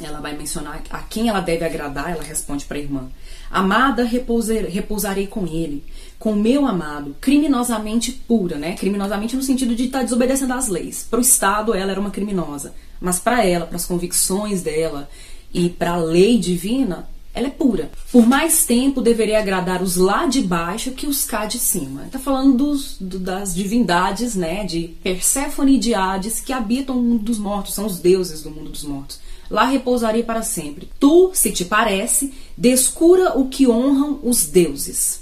Ela 0.00 0.20
vai 0.20 0.36
mencionar 0.36 0.82
a 0.90 0.98
quem 1.00 1.28
ela 1.28 1.40
deve 1.40 1.64
agradar. 1.64 2.10
Ela 2.10 2.22
responde 2.22 2.64
para 2.64 2.78
a 2.78 2.80
irmã: 2.80 3.08
Amada, 3.50 4.04
repousarei 4.04 5.26
com 5.26 5.46
ele 5.46 5.84
com 6.18 6.34
meu 6.34 6.66
amado, 6.66 7.14
criminosamente 7.20 8.10
pura, 8.12 8.58
né? 8.58 8.74
Criminosamente 8.74 9.36
no 9.36 9.42
sentido 9.42 9.74
de 9.74 9.84
estar 9.84 9.98
tá 9.98 10.04
desobedecendo 10.04 10.52
às 10.52 10.68
leis. 10.68 11.06
Para 11.08 11.18
o 11.18 11.22
Estado, 11.22 11.74
ela 11.74 11.92
era 11.92 12.00
uma 12.00 12.10
criminosa, 12.10 12.74
mas 13.00 13.20
para 13.20 13.44
ela, 13.44 13.66
para 13.66 13.76
as 13.76 13.86
convicções 13.86 14.62
dela 14.62 15.08
e 15.54 15.68
para 15.68 15.92
a 15.92 15.96
lei 15.96 16.36
divina, 16.38 17.08
ela 17.32 17.46
é 17.46 17.50
pura. 17.50 17.90
Por 18.10 18.26
mais 18.26 18.66
tempo 18.66 19.00
deveria 19.00 19.38
agradar 19.38 19.80
os 19.80 19.94
lá 19.94 20.26
de 20.26 20.42
baixo 20.42 20.90
que 20.90 21.06
os 21.06 21.24
cá 21.24 21.46
de 21.46 21.58
cima. 21.58 22.06
Está 22.06 22.18
falando 22.18 22.56
dos, 22.56 22.96
do, 22.98 23.18
das 23.18 23.54
divindades, 23.54 24.34
né? 24.34 24.64
De 24.64 24.96
Perséfone 25.02 25.76
e 25.76 25.78
de 25.78 25.94
Hades 25.94 26.40
que 26.40 26.52
habitam 26.52 26.98
o 26.98 27.02
mundo 27.02 27.22
dos 27.22 27.38
mortos, 27.38 27.74
são 27.74 27.86
os 27.86 28.00
deuses 28.00 28.42
do 28.42 28.50
mundo 28.50 28.70
dos 28.70 28.82
mortos. 28.82 29.20
Lá 29.50 29.64
repousarei 29.64 30.22
para 30.22 30.42
sempre. 30.42 30.90
Tu, 30.98 31.30
se 31.34 31.52
te 31.52 31.64
parece, 31.64 32.32
descura 32.56 33.38
o 33.38 33.48
que 33.48 33.68
honram 33.68 34.20
os 34.22 34.46
deuses. 34.46 35.20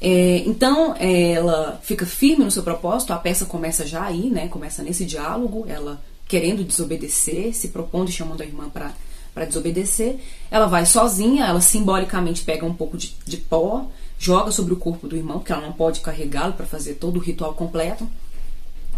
É, 0.00 0.42
então 0.46 0.94
ela 0.98 1.80
fica 1.82 2.04
firme 2.04 2.44
no 2.44 2.50
seu 2.50 2.62
propósito, 2.62 3.12
a 3.12 3.16
peça 3.16 3.46
começa 3.46 3.86
já 3.86 4.04
aí, 4.04 4.28
né? 4.28 4.48
Começa 4.48 4.82
nesse 4.82 5.04
diálogo, 5.04 5.64
ela 5.66 6.02
querendo 6.28 6.64
desobedecer, 6.64 7.54
se 7.54 7.68
propondo 7.68 8.08
e 8.08 8.12
chamando 8.12 8.42
a 8.42 8.44
irmã 8.44 8.68
para 8.68 8.92
para 9.34 9.44
desobedecer. 9.44 10.16
Ela 10.50 10.66
vai 10.66 10.86
sozinha, 10.86 11.44
ela 11.46 11.60
simbolicamente 11.60 12.42
pega 12.42 12.64
um 12.64 12.72
pouco 12.72 12.96
de, 12.96 13.16
de 13.26 13.36
pó, 13.36 13.86
joga 14.16 14.52
sobre 14.52 14.72
o 14.72 14.76
corpo 14.76 15.08
do 15.08 15.16
irmão, 15.16 15.38
porque 15.38 15.52
ela 15.52 15.66
não 15.66 15.72
pode 15.72 16.00
carregá-lo 16.00 16.52
para 16.52 16.64
fazer 16.64 16.94
todo 16.94 17.16
o 17.16 17.20
ritual 17.20 17.52
completo. 17.54 18.08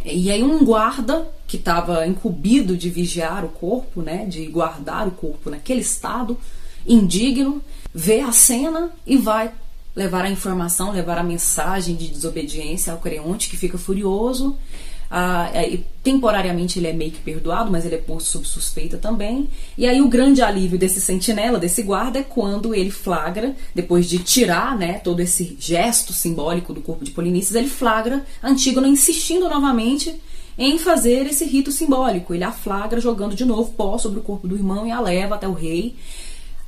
E 0.06 0.30
aí 0.30 0.42
um 0.42 0.64
guarda 0.64 1.26
que 1.46 1.56
estava 1.56 2.06
incumbido 2.06 2.76
de 2.76 2.88
vigiar 2.88 3.44
o 3.44 3.48
corpo, 3.48 4.02
né, 4.02 4.24
de 4.24 4.46
guardar 4.46 5.08
o 5.08 5.10
corpo 5.10 5.50
naquele 5.50 5.80
estado 5.80 6.38
indigno, 6.86 7.60
vê 7.92 8.20
a 8.20 8.30
cena 8.30 8.90
e 9.04 9.16
vai 9.16 9.52
levar 9.94 10.24
a 10.24 10.30
informação, 10.30 10.92
levar 10.92 11.18
a 11.18 11.24
mensagem 11.24 11.96
de 11.96 12.08
desobediência 12.08 12.92
ao 12.92 12.98
Creonte, 12.98 13.48
que 13.48 13.56
fica 13.56 13.76
furioso. 13.76 14.56
Ah, 15.10 15.50
é, 15.54 15.78
temporariamente 16.02 16.78
ele 16.78 16.88
é 16.88 16.92
meio 16.92 17.12
que 17.12 17.20
perdoado, 17.20 17.70
mas 17.70 17.84
ele 17.84 17.94
é 17.94 17.98
posto 17.98 18.28
sob 18.28 18.46
suspeita 18.46 18.96
também. 18.96 19.48
E 19.78 19.86
aí 19.86 20.00
o 20.00 20.08
grande 20.08 20.42
alívio 20.42 20.78
desse 20.78 21.00
sentinela, 21.00 21.58
desse 21.58 21.82
guarda, 21.82 22.18
é 22.18 22.22
quando 22.22 22.74
ele 22.74 22.90
flagra, 22.90 23.54
depois 23.74 24.08
de 24.08 24.18
tirar 24.18 24.76
né, 24.76 24.94
todo 24.94 25.20
esse 25.20 25.56
gesto 25.58 26.12
simbólico 26.12 26.72
do 26.72 26.80
corpo 26.80 27.04
de 27.04 27.10
Polinices, 27.10 27.54
ele 27.54 27.68
flagra 27.68 28.24
Antígona 28.42 28.88
insistindo 28.88 29.48
novamente 29.48 30.14
em 30.58 30.78
fazer 30.78 31.26
esse 31.26 31.44
rito 31.44 31.70
simbólico. 31.70 32.34
Ele 32.34 32.44
a 32.44 32.52
flagra 32.52 33.00
jogando 33.00 33.34
de 33.34 33.44
novo 33.44 33.72
pó 33.72 33.98
sobre 33.98 34.18
o 34.20 34.22
corpo 34.22 34.48
do 34.48 34.56
irmão 34.56 34.86
e 34.86 34.90
a 34.90 35.00
leva 35.00 35.34
até 35.34 35.46
o 35.46 35.52
rei. 35.52 35.96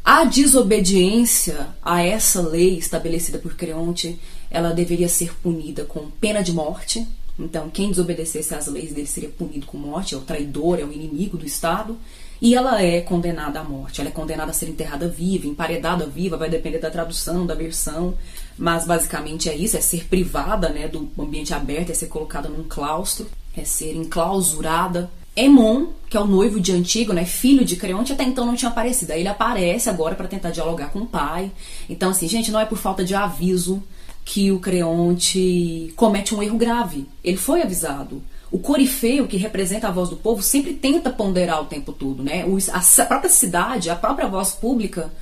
A 0.04 0.24
desobediência 0.24 1.68
a 1.82 2.02
essa 2.02 2.40
lei 2.40 2.78
estabelecida 2.78 3.38
por 3.38 3.54
Creonte, 3.54 4.18
ela 4.50 4.72
deveria 4.72 5.08
ser 5.08 5.34
punida 5.42 5.84
com 5.84 6.10
pena 6.20 6.42
de 6.42 6.52
morte. 6.52 7.06
Então, 7.38 7.70
quem 7.70 7.90
desobedecesse 7.90 8.54
às 8.54 8.66
leis 8.66 8.92
dele 8.92 9.06
seria 9.06 9.28
punido 9.28 9.66
com 9.66 9.78
morte, 9.78 10.14
é 10.14 10.18
o 10.18 10.22
traidor, 10.22 10.80
é 10.80 10.84
o 10.84 10.92
inimigo 10.92 11.36
do 11.36 11.46
Estado. 11.46 11.96
E 12.40 12.54
ela 12.54 12.82
é 12.82 13.00
condenada 13.00 13.60
à 13.60 13.64
morte. 13.64 14.00
Ela 14.00 14.10
é 14.10 14.12
condenada 14.12 14.50
a 14.50 14.54
ser 14.54 14.68
enterrada 14.68 15.08
viva, 15.08 15.46
emparedada 15.46 16.06
viva, 16.06 16.36
vai 16.36 16.48
depender 16.48 16.78
da 16.78 16.90
tradução, 16.90 17.46
da 17.46 17.54
versão. 17.54 18.14
Mas 18.56 18.86
basicamente 18.86 19.48
é 19.48 19.56
isso: 19.56 19.76
é 19.76 19.80
ser 19.80 20.06
privada 20.06 20.68
né, 20.68 20.88
do 20.88 21.08
ambiente 21.18 21.54
aberto, 21.54 21.90
é 21.90 21.94
ser 21.94 22.06
colocada 22.06 22.48
num 22.48 22.64
claustro, 22.64 23.28
é 23.56 23.64
ser 23.64 23.94
enclausurada 23.94 25.10
Emon, 25.38 25.86
que 26.10 26.16
é 26.16 26.20
o 26.20 26.26
noivo 26.26 26.58
de 26.58 26.72
Antígona, 26.72 27.20
né, 27.20 27.26
filho 27.26 27.64
de 27.64 27.76
Creonte, 27.76 28.12
até 28.12 28.24
então 28.24 28.44
não 28.44 28.56
tinha 28.56 28.70
aparecido. 28.70 29.12
Aí 29.12 29.20
ele 29.20 29.28
aparece 29.28 29.88
agora 29.88 30.14
para 30.14 30.26
tentar 30.26 30.50
dialogar 30.50 30.90
com 30.90 31.00
o 31.00 31.06
pai. 31.06 31.52
Então, 31.88 32.10
assim, 32.10 32.26
gente, 32.26 32.50
não 32.50 32.58
é 32.58 32.64
por 32.64 32.78
falta 32.78 33.04
de 33.04 33.14
aviso 33.14 33.82
que 34.24 34.50
o 34.50 34.58
Creonte 34.58 35.92
comete 35.96 36.34
um 36.34 36.42
erro 36.42 36.58
grave. 36.58 37.06
Ele 37.22 37.36
foi 37.36 37.62
avisado. 37.62 38.22
o 38.50 38.58
corifeu, 38.58 39.28
que 39.28 39.36
representa 39.36 39.88
a 39.88 39.90
voz 39.90 40.08
do 40.08 40.16
povo, 40.16 40.42
sempre 40.42 40.72
tenta 40.72 41.10
ponderar 41.10 41.62
o 41.62 41.66
tempo 41.66 41.92
todo, 41.92 42.22
né? 42.22 42.44
A 42.72 43.04
própria 43.04 43.30
cidade, 43.30 43.90
a 43.90 43.96
própria 43.96 44.26
voz 44.26 44.52
pública 44.52 45.12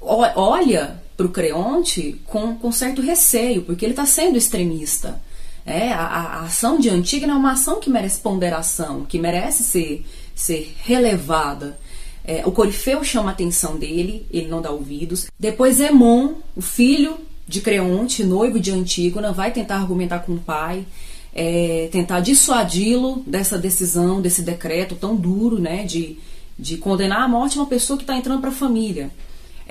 olha 0.00 1.02
para 1.16 1.26
o 1.26 1.30
Creonte 1.30 2.18
com, 2.24 2.54
com 2.56 2.72
certo 2.72 3.02
receio, 3.02 3.62
porque 3.62 3.84
ele 3.84 3.92
está 3.92 4.06
sendo 4.06 4.38
extremista. 4.38 5.20
É, 5.64 5.92
a, 5.92 6.04
a, 6.04 6.40
ação 6.42 6.78
de 6.78 6.88
Antígona 6.88 7.32
é 7.32 7.36
uma 7.36 7.52
ação 7.52 7.80
que 7.80 7.90
merece 7.90 8.20
ponderação, 8.20 9.04
que 9.04 9.18
merece 9.18 9.62
ser, 9.62 10.04
ser 10.34 10.74
relevada. 10.82 11.78
É, 12.24 12.42
o 12.46 12.52
Corifeu 12.52 13.02
chama 13.04 13.30
a 13.30 13.32
atenção 13.32 13.76
dele, 13.76 14.26
ele 14.30 14.48
não 14.48 14.62
dá 14.62 14.70
ouvidos. 14.70 15.26
Depois 15.38 15.80
Emon, 15.80 16.34
o 16.56 16.62
filho 16.62 17.18
de 17.46 17.60
Creonte, 17.60 18.24
noivo 18.24 18.60
de 18.60 18.70
Antígona, 18.70 19.32
vai 19.32 19.52
tentar 19.52 19.76
argumentar 19.76 20.20
com 20.20 20.34
o 20.34 20.38
pai 20.38 20.86
é, 21.34 21.88
tentar 21.92 22.20
dissuadi-lo 22.20 23.22
dessa 23.26 23.58
decisão, 23.58 24.20
desse 24.20 24.42
decreto 24.42 24.94
tão 24.94 25.14
duro, 25.16 25.58
né, 25.58 25.84
de, 25.84 26.18
de 26.58 26.76
condenar 26.76 27.22
à 27.22 27.28
morte 27.28 27.58
uma 27.58 27.66
pessoa 27.66 27.96
que 27.96 28.02
está 28.02 28.16
entrando 28.16 28.40
para 28.40 28.50
a 28.50 28.54
família. 28.54 29.10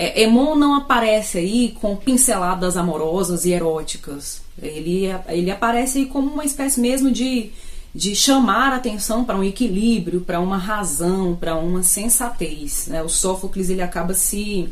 É, 0.01 0.23
Emon 0.23 0.55
não 0.55 0.75
aparece 0.75 1.39
aí 1.39 1.75
com 1.81 1.93
pinceladas 1.93 2.77
amorosas 2.77 3.43
e 3.43 3.51
eróticas. 3.51 4.41
Ele, 4.61 5.07
ele 5.27 5.51
aparece 5.51 5.99
aí 5.99 6.05
como 6.05 6.31
uma 6.31 6.45
espécie 6.45 6.79
mesmo 6.79 7.11
de, 7.11 7.51
de 7.93 8.15
chamar 8.15 8.71
a 8.71 8.77
atenção 8.77 9.25
para 9.25 9.37
um 9.37 9.43
equilíbrio, 9.43 10.21
para 10.21 10.39
uma 10.39 10.55
razão, 10.55 11.35
para 11.35 11.57
uma 11.57 11.83
sensatez. 11.83 12.87
Né? 12.87 13.03
O 13.03 13.09
Sófocles 13.09 13.69
ele 13.69 13.81
acaba 13.81 14.13
se 14.13 14.69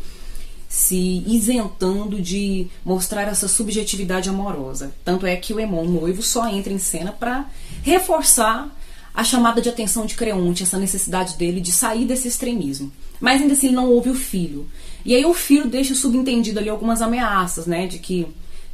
se 0.69 1.23
isentando 1.25 2.21
de 2.21 2.67
mostrar 2.85 3.23
essa 3.23 3.47
subjetividade 3.47 4.29
amorosa. 4.29 4.93
Tanto 5.03 5.25
é 5.25 5.35
que 5.35 5.53
o 5.53 5.59
Emon 5.59 5.85
noivo 5.85 6.21
só 6.21 6.47
entra 6.47 6.71
em 6.71 6.77
cena 6.77 7.11
para 7.11 7.45
reforçar 7.83 8.69
a 9.13 9.23
chamada 9.23 9.61
de 9.61 9.69
atenção 9.69 10.05
de 10.05 10.15
Creonte, 10.15 10.63
essa 10.63 10.77
necessidade 10.77 11.35
dele 11.37 11.59
de 11.59 11.71
sair 11.71 12.05
desse 12.05 12.27
extremismo. 12.27 12.91
Mas 13.19 13.41
ainda 13.41 13.53
assim 13.53 13.71
não 13.71 13.89
ouve 13.89 14.09
o 14.09 14.15
filho. 14.15 14.67
E 15.07 15.15
aí 15.15 15.25
o 15.25 15.33
filho 15.33 15.69
deixa 15.69 15.95
subentendido 15.95 16.59
ali 16.59 16.67
algumas 16.67 17.01
ameaças, 17.01 17.65
né, 17.65 17.87
de 17.87 17.97
que 17.97 18.27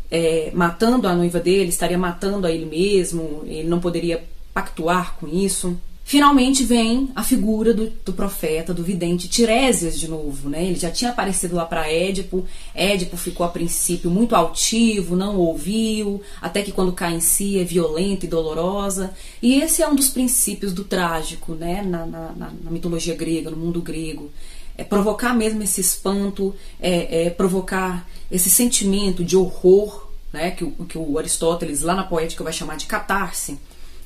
é, 0.10 0.50
matando 0.52 1.08
a 1.08 1.16
noiva 1.16 1.40
dele 1.40 1.70
estaria 1.70 1.98
matando 1.98 2.48
a 2.48 2.52
ele 2.52 2.66
mesmo, 2.66 3.44
ele 3.46 3.68
não 3.68 3.80
poderia 3.80 4.24
pactuar 4.52 5.16
com 5.20 5.28
isso. 5.28 5.78
Finalmente 6.04 6.64
vem 6.64 7.10
a 7.16 7.24
figura 7.24 7.72
do, 7.72 7.90
do, 8.04 8.14
profeta, 8.14 8.74
do 8.74 8.84
vidente 8.84 9.30
Tiresias 9.30 9.98
de 9.98 10.10
novo, 10.10 10.50
né? 10.50 10.66
Ele 10.66 10.76
já 10.76 10.92
tinha 10.92 11.12
aparecido 11.12 11.56
lá 11.56 11.66
para 11.66 11.90
Édipo. 11.90 12.46
Édipo 12.76 13.16
ficou 13.16 13.46
a 13.46 13.50
princípio 13.50 14.12
muito 14.12 14.36
altivo, 14.36 15.16
não 15.16 15.38
ouviu, 15.38 16.22
até 16.42 16.62
que 16.62 16.74
quando 16.74 16.92
cai 16.92 17.14
em 17.14 17.22
si 17.22 17.58
é 17.58 17.64
violenta 17.64 18.26
e 18.26 18.30
dolorosa. 18.30 19.14
E 19.42 19.62
esse 19.62 19.82
é 19.82 19.88
um 19.88 19.96
dos 19.96 20.10
princípios 20.10 20.74
do 20.74 20.84
trágico, 20.84 21.54
né? 21.54 21.82
Na, 21.82 22.06
na, 22.06 22.34
na 22.36 22.72
mitologia 22.72 23.16
grega, 23.16 23.50
no 23.50 23.58
mundo 23.58 23.82
grego. 23.82 24.30
É 24.78 24.84
provocar 24.84 25.34
mesmo 25.34 25.62
esse 25.62 25.82
espanto, 25.82 26.56
é, 26.80 27.26
é 27.26 27.30
provocar 27.30 28.08
esse 28.32 28.50
sentimento 28.50 29.24
de 29.24 29.38
horror, 29.38 30.08
né? 30.32 30.52
Que, 30.52 30.66
que 30.90 30.98
o 30.98 31.18
Aristóteles 31.18 31.82
lá 31.82 31.96
na 31.96 32.04
poética 32.04 32.44
vai 32.44 32.54
chamar 32.54 32.78
de 32.78 32.86
catarse. 32.86 33.60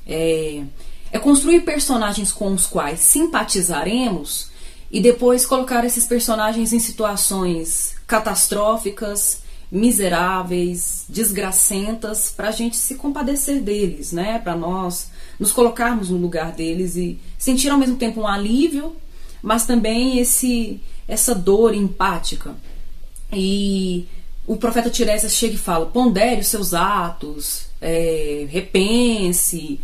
É, 0.05 0.63
é 1.11 1.19
construir 1.19 1.61
personagens 1.61 2.31
com 2.31 2.53
os 2.53 2.65
quais 2.65 2.99
simpatizaremos 2.99 4.49
e 4.91 5.01
depois 5.01 5.45
colocar 5.45 5.85
esses 5.85 6.05
personagens 6.05 6.73
em 6.73 6.79
situações 6.79 7.95
catastróficas, 8.05 9.41
miseráveis, 9.69 11.05
desgracentas, 11.09 12.31
para 12.35 12.49
a 12.49 12.51
gente 12.51 12.77
se 12.77 12.95
compadecer 12.95 13.61
deles, 13.61 14.13
né? 14.13 14.39
Para 14.39 14.55
nós 14.55 15.09
nos 15.39 15.51
colocarmos 15.51 16.09
no 16.09 16.17
lugar 16.17 16.53
deles 16.53 16.95
e 16.95 17.19
sentir 17.37 17.69
ao 17.69 17.77
mesmo 17.77 17.97
tempo 17.97 18.21
um 18.21 18.27
alívio, 18.27 18.95
mas 19.47 19.65
também 19.65 20.19
esse 20.19 20.81
essa 21.07 21.33
dor 21.33 21.73
empática. 21.73 22.53
E 23.31 24.05
o 24.45 24.57
profeta 24.57 24.89
Tiresias 24.89 25.33
chega 25.33 25.55
e 25.55 25.57
fala: 25.57 25.85
pondere 25.85 26.41
os 26.41 26.47
seus 26.47 26.73
atos, 26.73 27.67
é, 27.79 28.45
repense, 28.49 29.79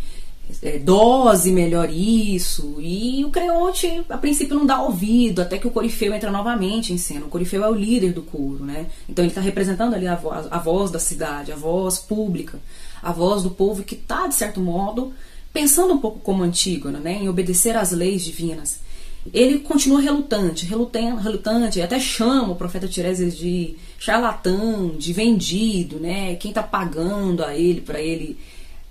é, 0.62 0.78
dose 0.78 1.50
melhor 1.50 1.88
isso. 1.90 2.76
E 2.78 3.24
o 3.24 3.30
Creonte, 3.30 4.04
a 4.10 4.18
princípio, 4.18 4.54
não 4.54 4.66
dá 4.66 4.82
ouvido, 4.82 5.40
até 5.40 5.56
que 5.56 5.66
o 5.66 5.70
Corifeu 5.70 6.12
entra 6.12 6.30
novamente 6.30 6.92
em 6.92 6.98
cena. 6.98 7.24
O 7.24 7.30
Corifeu 7.30 7.64
é 7.64 7.68
o 7.68 7.74
líder 7.74 8.12
do 8.12 8.20
coro, 8.20 8.66
né? 8.66 8.86
Então 9.08 9.24
ele 9.24 9.30
está 9.30 9.40
representando 9.40 9.94
ali 9.94 10.06
a 10.06 10.14
voz, 10.14 10.46
a 10.50 10.58
voz 10.58 10.90
da 10.90 10.98
cidade, 10.98 11.52
a 11.52 11.56
voz 11.56 11.98
pública, 11.98 12.58
a 13.02 13.12
voz 13.12 13.42
do 13.42 13.50
povo 13.50 13.82
que 13.82 13.94
está, 13.94 14.26
de 14.26 14.34
certo 14.34 14.60
modo, 14.60 15.14
pensando 15.54 15.94
um 15.94 15.98
pouco 15.98 16.18
como 16.18 16.42
Antígona, 16.42 16.98
né? 16.98 17.14
Em 17.22 17.30
obedecer 17.30 17.74
às 17.78 17.92
leis 17.92 18.22
divinas. 18.22 18.83
Ele 19.32 19.60
continua 19.60 20.00
relutante, 20.00 20.66
relutante, 20.66 21.22
relutante, 21.22 21.80
até 21.80 21.98
chama 21.98 22.52
o 22.52 22.56
profeta 22.56 22.86
Tiresias 22.86 23.36
de 23.36 23.76
charlatão, 23.98 24.94
de 24.98 25.12
vendido, 25.12 25.98
né? 25.98 26.34
Quem 26.36 26.50
está 26.50 26.62
pagando 26.62 27.42
a 27.42 27.56
ele 27.56 27.80
para 27.80 28.00
ele 28.00 28.36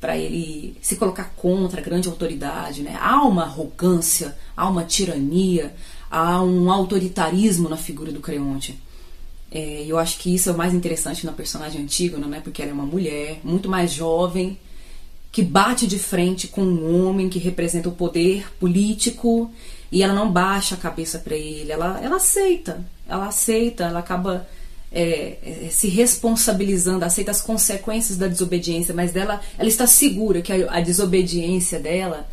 para 0.03 0.17
ele 0.17 0.75
se 0.81 0.97
colocar 0.97 1.31
contra 1.37 1.79
a 1.79 1.83
grande 1.83 2.09
autoridade. 2.09 2.81
Né? 2.81 2.97
Há 2.99 3.25
uma 3.25 3.43
arrogância, 3.43 4.35
há 4.53 4.67
uma 4.67 4.83
tirania, 4.83 5.73
há 6.11 6.43
um 6.43 6.69
autoritarismo 6.69 7.69
na 7.69 7.77
figura 7.77 8.11
do 8.11 8.19
Creonte. 8.19 8.77
É, 9.49 9.85
eu 9.87 9.97
acho 9.97 10.19
que 10.19 10.35
isso 10.35 10.49
é 10.49 10.51
o 10.51 10.57
mais 10.57 10.73
interessante 10.73 11.25
na 11.25 11.31
personagem 11.31 11.81
Antígona, 11.81 12.27
né? 12.27 12.41
porque 12.43 12.61
ela 12.61 12.71
é 12.71 12.73
uma 12.73 12.85
mulher 12.85 13.39
muito 13.45 13.69
mais 13.69 13.93
jovem, 13.93 14.57
que 15.31 15.41
bate 15.41 15.87
de 15.87 15.97
frente 15.97 16.49
com 16.49 16.63
um 16.63 17.07
homem 17.07 17.29
que 17.29 17.39
representa 17.39 17.87
o 17.87 17.93
poder 17.93 18.51
político 18.59 19.49
e 19.93 20.01
ela 20.01 20.13
não 20.13 20.31
baixa 20.31 20.73
a 20.73 20.77
cabeça 20.77 21.19
para 21.19 21.35
ele, 21.35 21.71
ela, 21.71 22.01
ela 22.03 22.15
aceita, 22.15 22.83
ela 23.07 23.27
aceita, 23.27 23.83
ela 23.83 23.99
acaba 23.99 24.47
é, 24.91 25.37
é, 25.43 25.69
se 25.69 25.87
responsabilizando, 25.87 27.05
aceita 27.05 27.29
as 27.29 27.43
consequências 27.43 28.17
da 28.17 28.27
desobediência, 28.27 28.91
mas 28.91 29.11
dela, 29.11 29.39
ela 29.55 29.69
está 29.69 29.85
segura 29.85 30.41
que 30.41 30.51
a, 30.51 30.77
a 30.77 30.81
desobediência 30.81 31.79
dela 31.79 32.27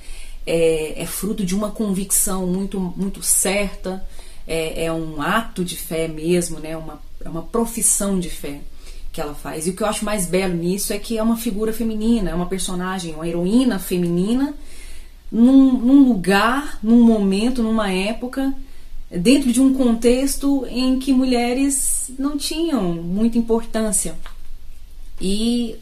é, 0.47 1.03
é, 1.03 1.05
fruto 1.05 1.45
de 1.45 1.55
uma 1.55 1.71
convicção 1.71 2.47
muito, 2.47 2.81
muito 2.97 3.23
certa, 3.23 4.03
é, 4.49 4.87
é, 4.87 4.93
um 4.93 5.21
ato 5.21 5.63
de 5.63 5.77
fé 5.77 6.09
mesmo, 6.09 6.59
né? 6.59 6.75
uma, 6.79 6.99
é 7.23 7.29
uma 7.29 7.43
profissão 7.43 8.19
de 8.19 8.31
fé 8.31 8.61
que 9.13 9.21
ela 9.21 9.35
faz. 9.35 9.67
E 9.67 9.71
o 9.71 9.77
que 9.77 9.83
eu 9.83 9.87
acho 9.87 10.03
mais 10.03 10.25
belo 10.25 10.55
nisso 10.55 10.95
é 10.95 10.99
que 10.99 11.19
é 11.19 11.23
uma 11.23 11.37
figura 11.37 11.75
feminina, 11.75 12.31
é 12.31 12.35
uma 12.35 12.47
personagem, 12.47 13.15
uma 13.15 13.29
heroína 13.29 13.79
feminina, 13.79 14.55
num, 15.31 15.73
num 15.73 16.09
lugar, 16.09 16.79
num 16.83 17.03
momento, 17.03 17.63
numa 17.63 17.91
época 17.91 18.53
dentro 19.11 19.53
de 19.53 19.61
um 19.61 19.75
contexto 19.75 20.65
em 20.69 20.99
que 20.99 21.13
mulheres 21.13 22.11
não 22.19 22.39
tinham 22.39 22.95
muita 22.95 23.39
importância. 23.39 24.15
E 25.21 25.77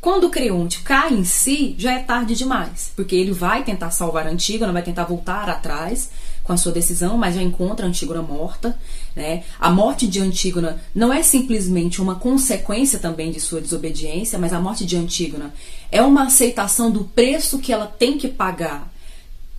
quando 0.00 0.24
o 0.24 0.30
Creonte 0.30 0.82
cai 0.82 1.12
em 1.12 1.24
si, 1.24 1.74
já 1.76 1.92
é 1.92 1.98
tarde 1.98 2.34
demais, 2.34 2.92
porque 2.94 3.14
ele 3.14 3.32
vai 3.32 3.64
tentar 3.64 3.90
salvar 3.90 4.26
a 4.26 4.30
Antígona, 4.30 4.72
vai 4.72 4.82
tentar 4.82 5.04
voltar 5.04 5.48
atrás 5.48 6.10
com 6.48 6.54
a 6.54 6.56
sua 6.56 6.72
decisão, 6.72 7.18
mas 7.18 7.34
já 7.34 7.42
encontra 7.42 7.86
Antígona 7.86 8.22
morta. 8.22 8.74
Né? 9.14 9.44
A 9.60 9.70
morte 9.70 10.06
de 10.06 10.18
Antígona 10.18 10.80
não 10.94 11.12
é 11.12 11.22
simplesmente 11.22 12.00
uma 12.00 12.14
consequência 12.14 12.98
também 12.98 13.30
de 13.30 13.38
sua 13.38 13.60
desobediência, 13.60 14.38
mas 14.38 14.54
a 14.54 14.58
morte 14.58 14.86
de 14.86 14.96
Antígona 14.96 15.52
é 15.92 16.00
uma 16.00 16.24
aceitação 16.24 16.90
do 16.90 17.04
preço 17.04 17.58
que 17.58 17.70
ela 17.70 17.86
tem 17.86 18.16
que 18.16 18.28
pagar 18.28 18.90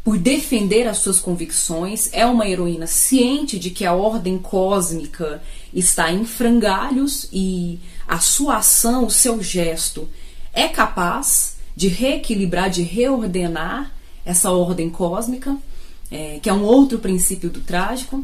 por 0.04 0.18
defender 0.18 0.88
as 0.88 0.98
suas 0.98 1.20
convicções, 1.20 2.10
é 2.12 2.26
uma 2.26 2.48
heroína 2.48 2.88
ciente 2.88 3.60
de 3.60 3.70
que 3.70 3.86
a 3.86 3.94
ordem 3.94 4.40
cósmica 4.40 5.44
está 5.72 6.12
em 6.12 6.26
frangalhos 6.26 7.30
e 7.32 7.80
a 8.08 8.18
sua 8.18 8.58
ação, 8.58 9.06
o 9.06 9.12
seu 9.12 9.44
gesto, 9.44 10.10
é 10.52 10.68
capaz 10.68 11.58
de 11.76 11.88
reequilibrar, 11.88 12.72
de 12.72 12.82
reordenar 12.82 13.94
essa 14.26 14.50
ordem 14.52 14.90
cósmica, 14.90 15.56
é, 16.12 16.40
que 16.42 16.50
é 16.50 16.54
um 16.54 16.64
outro 16.64 17.00
princípio 17.00 17.50
do 17.50 17.62
trágico. 17.62 18.24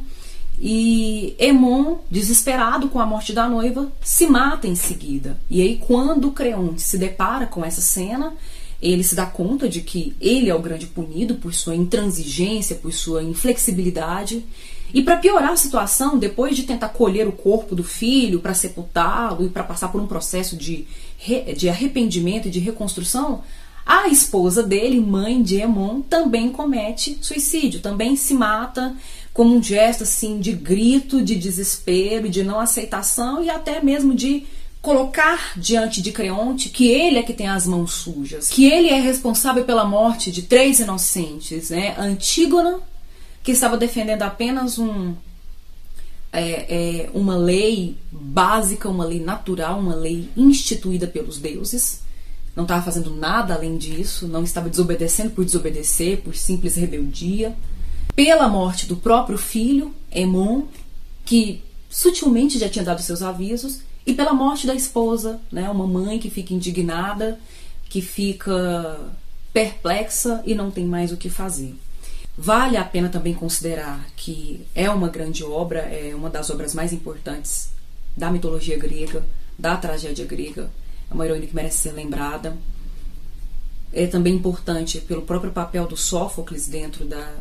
E 0.60 1.36
Emon, 1.38 1.98
desesperado 2.10 2.88
com 2.88 3.00
a 3.00 3.06
morte 3.06 3.34
da 3.34 3.48
noiva, 3.48 3.92
se 4.02 4.26
mata 4.26 4.68
em 4.68 4.76
seguida. 4.76 5.38
E 5.50 5.62
aí, 5.62 5.78
quando 5.78 6.32
Creonte 6.32 6.82
se 6.82 6.98
depara 6.98 7.46
com 7.46 7.64
essa 7.64 7.82
cena, 7.82 8.34
ele 8.82 9.04
se 9.04 9.16
dá 9.16 9.26
conta 9.26 9.68
de 9.68 9.82
que 9.82 10.16
ele 10.22 10.50
é 10.50 10.56
o 10.56 10.62
grande 10.62 10.88
punido 10.88 11.36
por 11.36 11.54
sua 11.54 11.76
intransigência, 11.76 12.76
por 12.76 12.94
sua 12.94 13.22
inflexibilidade. 13.22 14.46
E 14.94 15.02
para 15.02 15.18
piorar 15.18 15.52
a 15.52 15.58
situação, 15.58 16.18
depois 16.18 16.56
de 16.56 16.64
tentar 16.64 16.90
colher 16.90 17.28
o 17.28 17.32
corpo 17.32 17.76
do 17.76 17.84
filho 17.84 18.40
para 18.40 18.54
sepultá-lo 18.54 19.46
e 19.46 19.50
para 19.50 19.64
passar 19.64 19.90
por 19.90 20.00
um 20.00 20.08
processo 20.08 20.56
de, 20.56 20.86
de 21.58 21.68
arrependimento 21.68 22.48
e 22.48 22.52
de 22.52 22.60
reconstrução, 22.60 23.44
a 23.86 24.08
esposa 24.08 24.64
dele, 24.64 25.00
mãe 25.00 25.44
de 25.44 25.58
Emon, 25.58 26.02
também 26.02 26.50
comete 26.50 27.20
suicídio, 27.22 27.82
também 27.82 28.16
se 28.16 28.34
mata 28.34 28.96
como 29.32 29.54
um 29.54 29.62
gesto 29.62 30.04
assim 30.04 30.40
de 30.40 30.54
grito, 30.54 31.22
de 31.22 31.36
desespero, 31.36 32.30
de 32.30 32.44
não 32.44 32.60
aceitação 32.60 33.44
e 33.44 33.50
até 33.50 33.84
mesmo 33.84 34.16
de 34.16 34.48
colocar 34.82 35.60
diante 35.60 36.02
de 36.02 36.12
Creonte 36.12 36.70
que 36.70 36.88
ele 36.88 37.18
é 37.18 37.24
que 37.24 37.34
tem 37.34 37.48
as 37.48 37.68
mãos 37.68 37.92
sujas, 37.92 38.50
que 38.50 38.66
ele 38.66 38.90
é 38.90 39.00
responsável 39.00 39.66
pela 39.66 39.84
morte 39.84 40.32
de 40.32 40.44
três 40.44 40.80
inocentes, 40.80 41.70
né? 41.70 41.96
Antígona, 41.98 42.80
que 43.44 43.52
estava 43.52 43.78
defendendo 43.78 44.22
apenas 44.22 44.80
um 44.80 45.14
é, 46.32 46.50
é, 47.04 47.10
uma 47.14 47.36
lei 47.36 47.98
básica, 48.12 48.90
uma 48.90 49.06
lei 49.06 49.20
natural, 49.20 49.80
uma 49.80 49.96
lei 49.96 50.30
instituída 50.36 51.08
pelos 51.08 51.40
deuses. 51.40 52.05
Não 52.56 52.64
estava 52.64 52.82
fazendo 52.82 53.12
nada 53.14 53.54
além 53.54 53.78
disso, 53.78 54.28
não 54.28 54.44
estava 54.44 54.70
desobedecendo 54.70 55.32
por 55.32 55.44
desobedecer, 55.44 56.22
por 56.22 56.36
simples 56.36 56.76
rebeldia. 56.76 57.56
Pela 58.16 58.48
morte 58.48 58.86
do 58.86 58.96
próprio 58.96 59.38
filho, 59.38 59.94
Emon, 60.10 60.64
que 61.26 61.62
sutilmente 61.90 62.58
já 62.58 62.70
tinha 62.70 62.86
dado 62.86 63.02
seus 63.02 63.22
avisos, 63.22 63.82
e 64.06 64.14
pela 64.14 64.34
morte 64.34 64.68
da 64.68 64.76
esposa, 64.76 65.40
né? 65.52 65.70
Uma 65.70 65.88
mãe 65.88 66.20
que 66.20 66.30
fica 66.30 66.54
indignada, 66.54 67.40
que 67.90 68.02
fica 68.02 69.00
perplexa 69.52 70.44
e 70.46 70.54
não 70.54 70.70
tem 70.70 70.86
mais 70.86 71.12
o 71.12 71.18
que 71.18 71.30
fazer. 71.30 71.76
Vale 72.38 72.78
a 72.78 72.84
pena 72.84 73.10
também 73.10 73.34
considerar 73.34 74.06
que 74.16 74.66
é 74.76 74.90
uma 74.90 75.08
grande 75.08 75.44
obra, 75.44 75.80
é 75.80 76.14
uma 76.14 76.30
das 76.30 76.50
obras 76.50 76.74
mais 76.74 76.92
importantes 76.94 77.70
da 78.16 78.30
mitologia 78.30 78.78
grega, 78.78 79.26
da 79.58 79.76
tragédia 79.78 80.26
grega. 80.26 80.70
Uma 81.16 81.26
heroína 81.26 81.48
que 81.48 81.56
merece 81.56 81.78
ser 81.78 81.94
lembrada. 81.94 82.58
É 83.94 84.06
também 84.06 84.36
importante 84.36 85.00
pelo 85.00 85.22
próprio 85.22 85.52
papel 85.52 85.88
do 85.88 85.96
Sófocles 85.96 86.68
dentro 86.68 87.06
da, 87.06 87.34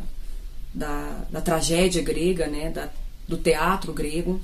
da, 0.73 1.25
da 1.29 1.41
tragédia 1.41 2.01
grega, 2.01 2.47
né, 2.47 2.69
da, 2.69 2.89
do 3.27 3.37
teatro 3.37 3.91
grego 3.91 4.39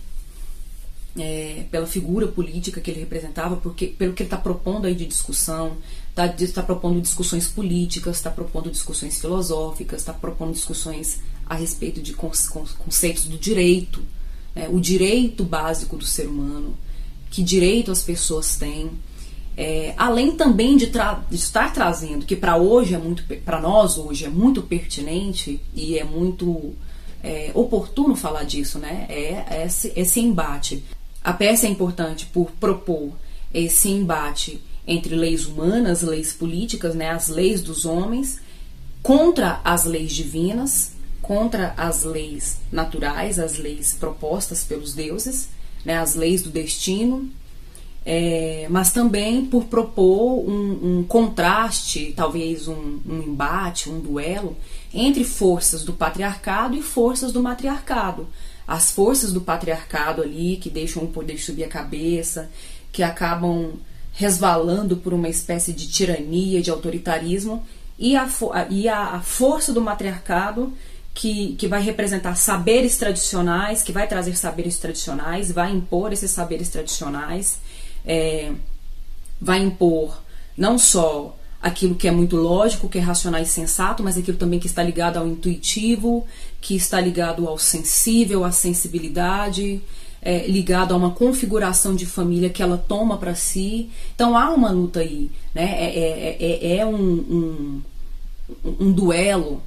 é, 1.18 1.66
pela 1.70 1.86
figura 1.86 2.28
política 2.28 2.80
que 2.80 2.90
ele 2.90 3.00
representava, 3.00 3.58
porque 3.58 3.88
pelo 3.88 4.14
que 4.14 4.24
ele 4.24 4.28
está 4.28 4.38
propondo 4.38 4.86
aí 4.86 4.96
de 4.96 5.06
discussão, 5.06 5.78
está 6.10 6.28
tá 6.54 6.64
propondo 6.64 7.02
discussões 7.02 7.48
políticas, 7.48 8.18
está 8.18 8.30
propondo 8.30 8.70
discussões 8.70 9.20
filosóficas, 9.20 10.02
está 10.02 10.14
propondo 10.14 10.54
discussões 10.54 11.20
a 11.46 11.56
respeito 11.56 12.02
de 12.02 12.14
conceitos 12.14 13.26
do 13.26 13.38
direito, 13.38 14.02
né, 14.56 14.70
o 14.70 14.80
direito 14.80 15.44
básico 15.44 15.98
do 15.98 16.06
ser 16.06 16.28
humano, 16.28 16.78
que 17.30 17.44
direito 17.44 17.92
as 17.92 18.04
pessoas 18.04 18.56
têm, 18.56 18.92
é, 19.62 19.94
além 19.98 20.32
também 20.36 20.76
de, 20.76 20.88
de, 20.88 21.36
estar 21.36 21.72
trazendo 21.72 22.26
que 22.26 22.36
para 22.36 22.58
hoje 22.58 22.96
é 22.96 22.98
muito 22.98 23.24
para 23.46 23.60
nós 23.62 23.98
hoje 23.98 24.26
é 24.26 24.30
muito 24.30 24.62
pertinente 24.64 25.62
e 25.76 25.98
é 25.98 26.04
muito 26.04 26.74
é, 27.24 27.52
oportuno 27.54 28.16
falar 28.16 28.44
disso, 28.44 28.80
né? 28.80 29.06
É 29.10 29.64
esse, 29.66 29.94
esse 29.96 30.20
embate 30.20 30.84
a 31.24 31.32
peça 31.32 31.68
é 31.68 31.70
importante 31.70 32.26
por 32.26 32.50
propor 32.52 33.12
esse 33.54 33.90
embate 33.90 34.62
entre 34.88 35.16
leis 35.16 35.46
humanas, 35.46 36.02
leis 36.02 36.34
políticas, 36.34 36.96
né, 36.96 37.10
as 37.10 37.28
leis 37.28 37.62
dos 37.62 37.86
homens, 37.86 38.40
contra 39.04 39.62
as 39.64 39.86
leis 39.86 40.12
divinas, 40.14 40.94
contra 41.22 41.76
as 41.78 42.04
leis 42.04 42.58
naturais, 42.72 43.38
as 43.38 43.58
leis 43.58 43.94
propostas 43.94 44.64
pelos 44.64 44.96
deuses, 44.96 45.50
né, 45.86 45.98
as 45.98 46.16
leis 46.16 46.42
do 46.42 46.50
destino, 46.50 47.30
é, 48.06 48.66
mas 48.70 48.92
também 48.92 49.46
por 49.46 49.66
propor 49.66 50.40
um, 50.48 51.00
um 51.00 51.04
contraste, 51.04 52.14
talvez 52.16 52.68
um, 52.68 53.00
um, 53.08 53.22
embate, 53.28 53.90
um 53.90 54.00
duelo 54.00 54.58
entre 54.94 55.24
forças 55.24 55.84
do 55.84 55.94
patriarcado 55.94 56.76
e 56.76 56.82
forças 56.82 57.32
do 57.32 57.42
matriarcado. 57.42 58.28
As 58.68 58.92
forças 58.92 59.32
do 59.32 59.42
patriarcado 59.42 60.22
ali, 60.22 60.58
que 60.58 60.70
deixam 60.70 61.04
o 61.04 61.08
poder 61.08 61.38
subir 61.38 61.64
a 61.64 61.70
cabeça, 61.70 62.50
que 62.92 63.04
acabam 63.04 63.74
resvalando 64.14 64.98
por 64.98 65.14
uma 65.14 65.30
espécie 65.30 65.72
de 65.72 65.88
tirania, 65.88 66.62
de 66.62 66.70
autoritarismo, 66.70 67.66
e 67.98 68.16
a, 68.16 68.28
e 68.70 68.88
a, 68.90 69.16
a 69.16 69.22
força 69.22 69.72
do 69.72 69.80
matriarcado, 69.80 70.74
que, 71.14 71.56
que 71.56 71.68
vai 71.68 71.82
representar 71.82 72.36
saberes 72.36 72.98
tradicionais, 72.98 73.84
que 73.84 73.92
vai 73.92 74.08
trazer 74.08 74.36
saberes 74.36 74.78
tradicionais, 74.78 75.52
vai 75.52 75.72
impor 75.72 76.12
esses 76.12 76.32
saberes 76.32 76.70
tradicionais, 76.70 77.60
é, 78.06 78.52
vai 79.40 79.60
impor 79.60 80.22
não 80.58 80.78
só 80.78 81.38
aquilo 81.62 81.96
que 81.96 82.08
é 82.08 82.12
muito 82.12 82.36
lógico, 82.36 82.90
que 82.90 82.98
é 82.98 83.02
racional 83.02 83.42
e 83.42 83.46
sensato, 83.46 84.04
mas 84.04 84.18
aquilo 84.18 84.38
também 84.38 84.60
que 84.60 84.68
está 84.68 84.82
ligado 84.82 85.18
ao 85.18 85.28
intuitivo, 85.28 86.26
que 86.60 86.76
está 86.76 87.00
ligado 87.00 87.48
ao 87.48 87.58
sensível, 87.58 88.44
à 88.44 88.52
sensibilidade, 88.52 89.82
é, 90.22 90.48
ligado 90.48 90.94
a 90.94 90.98
uma 90.98 91.12
configuração 91.12 91.96
de 91.96 92.06
família 92.06 92.50
que 92.50 92.62
ela 92.62 92.78
toma 92.78 93.18
para 93.18 93.36
si. 93.36 93.90
Então 94.16 94.36
há 94.36 94.50
uma 94.52 94.72
luta 94.72 95.02
aí, 95.02 95.30
né? 95.54 95.64
É, 95.64 95.86
é, 95.86 96.38
é, 96.40 96.78
é 96.78 96.86
um, 96.86 96.96
um, 96.96 97.82
um 98.80 98.92
duelo 98.92 99.62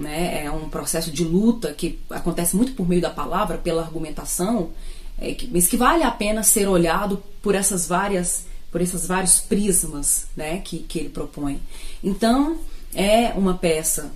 né? 0.00 0.44
É 0.44 0.50
um 0.50 0.68
processo 0.68 1.12
de 1.12 1.22
luta 1.22 1.72
que 1.74 2.00
acontece 2.08 2.56
muito 2.56 2.72
por 2.72 2.88
meio 2.88 3.02
da 3.02 3.10
palavra, 3.10 3.58
pela 3.58 3.82
argumentação, 3.82 4.70
é, 5.18 5.34
que, 5.34 5.46
mas 5.46 5.68
que 5.68 5.76
vale 5.76 6.02
a 6.02 6.10
pena 6.10 6.42
ser 6.42 6.66
olhado 6.66 7.22
por 7.42 7.54
essas 7.54 7.86
várias 7.86 8.48
por 8.72 8.80
esses 8.80 9.06
vários 9.06 9.40
prismas 9.40 10.26
né, 10.36 10.58
que, 10.58 10.78
que 10.78 11.00
ele 11.00 11.08
propõe. 11.08 11.60
Então, 12.02 12.60
é 12.94 13.30
uma 13.30 13.54
peça 13.54 14.12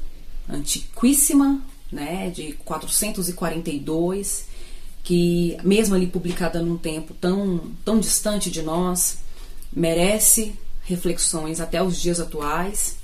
antiquíssima, 0.48 1.60
né, 1.90 2.30
de 2.30 2.52
442, 2.64 4.46
que, 5.02 5.56
mesmo 5.64 5.94
ali 5.96 6.06
publicada 6.06 6.62
num 6.62 6.78
tempo 6.78 7.12
tão, 7.14 7.72
tão 7.84 7.98
distante 7.98 8.48
de 8.48 8.62
nós, 8.62 9.18
merece 9.72 10.54
reflexões 10.84 11.60
até 11.60 11.82
os 11.82 12.00
dias 12.00 12.20
atuais. 12.20 12.96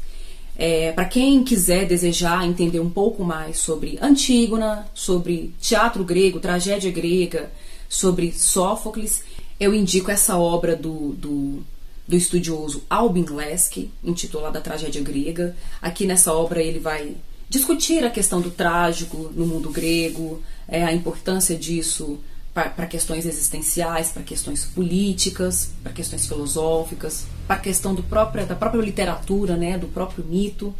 É, 0.62 0.92
Para 0.92 1.06
quem 1.06 1.42
quiser 1.42 1.86
desejar 1.86 2.46
entender 2.46 2.80
um 2.80 2.90
pouco 2.90 3.24
mais 3.24 3.56
sobre 3.56 3.98
Antígona, 4.02 4.86
sobre 4.92 5.54
teatro 5.58 6.04
grego, 6.04 6.38
tragédia 6.38 6.90
grega, 6.90 7.50
sobre 7.88 8.30
Sófocles, 8.30 9.22
eu 9.58 9.72
indico 9.72 10.10
essa 10.10 10.36
obra 10.36 10.76
do, 10.76 11.12
do, 11.14 11.62
do 12.06 12.14
estudioso 12.14 12.84
Albin 12.90 13.24
Lesky, 13.30 13.90
intitulada 14.04 14.60
Tragédia 14.60 15.00
Grega. 15.02 15.56
Aqui 15.80 16.04
nessa 16.04 16.34
obra 16.34 16.62
ele 16.62 16.78
vai 16.78 17.16
discutir 17.48 18.04
a 18.04 18.10
questão 18.10 18.42
do 18.42 18.50
trágico 18.50 19.30
no 19.34 19.46
mundo 19.46 19.70
grego, 19.70 20.42
é, 20.68 20.84
a 20.84 20.92
importância 20.92 21.56
disso 21.56 22.20
para 22.52 22.86
questões 22.86 23.26
existenciais, 23.26 24.10
para 24.10 24.22
questões 24.22 24.64
políticas, 24.64 25.70
para 25.82 25.92
questões 25.92 26.26
filosóficas, 26.26 27.26
para 27.46 27.56
a 27.56 27.60
questão 27.60 27.94
do 27.94 28.02
da 28.02 28.56
própria 28.56 28.80
literatura, 28.80 29.56
né, 29.56 29.78
do 29.78 29.86
próprio 29.86 30.24
mito. 30.24 30.74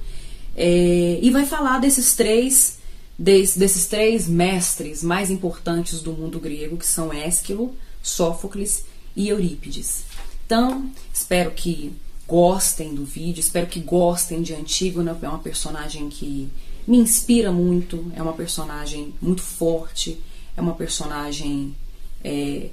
É, 0.57 1.19
e 1.23 1.31
vai 1.31 1.47
falar 1.47 1.79
desses 1.79 2.15
três, 2.17 2.79
des, 3.17 3.57
desses 3.57 3.87
três 3.87 4.29
mestres 4.29 5.03
mais 5.03 5.31
importantes 5.31 6.01
do 6.01 6.13
mundo 6.13 6.41
grego, 6.41 6.77
que 6.77 6.87
são 6.87 7.13
Ésquilo, 7.13 7.75
Sófocles 8.03 8.85
e 9.15 9.29
Eurípides. 9.29 10.05
Então, 10.45 10.91
espero 11.15 11.53
que 11.53 11.93
gostem 12.27 12.95
do 12.95 13.05
vídeo, 13.05 13.41
espero 13.41 13.69
que 13.69 13.81
gostem 13.81 14.43
de 14.43 14.55
Antígona, 14.55 15.17
é 15.23 15.29
uma 15.29 15.39
personagem 15.39 16.09
que 16.09 16.49
me 16.87 16.99
inspira 16.99 17.53
muito, 17.53 18.11
é 18.17 18.23
uma 18.23 18.33
personagem 18.33 19.15
muito 19.21 19.43
forte, 19.43 20.21
é 20.61 20.63
uma 20.63 20.75
personagem 20.75 21.75
é, 22.23 22.69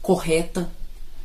correta, 0.00 0.70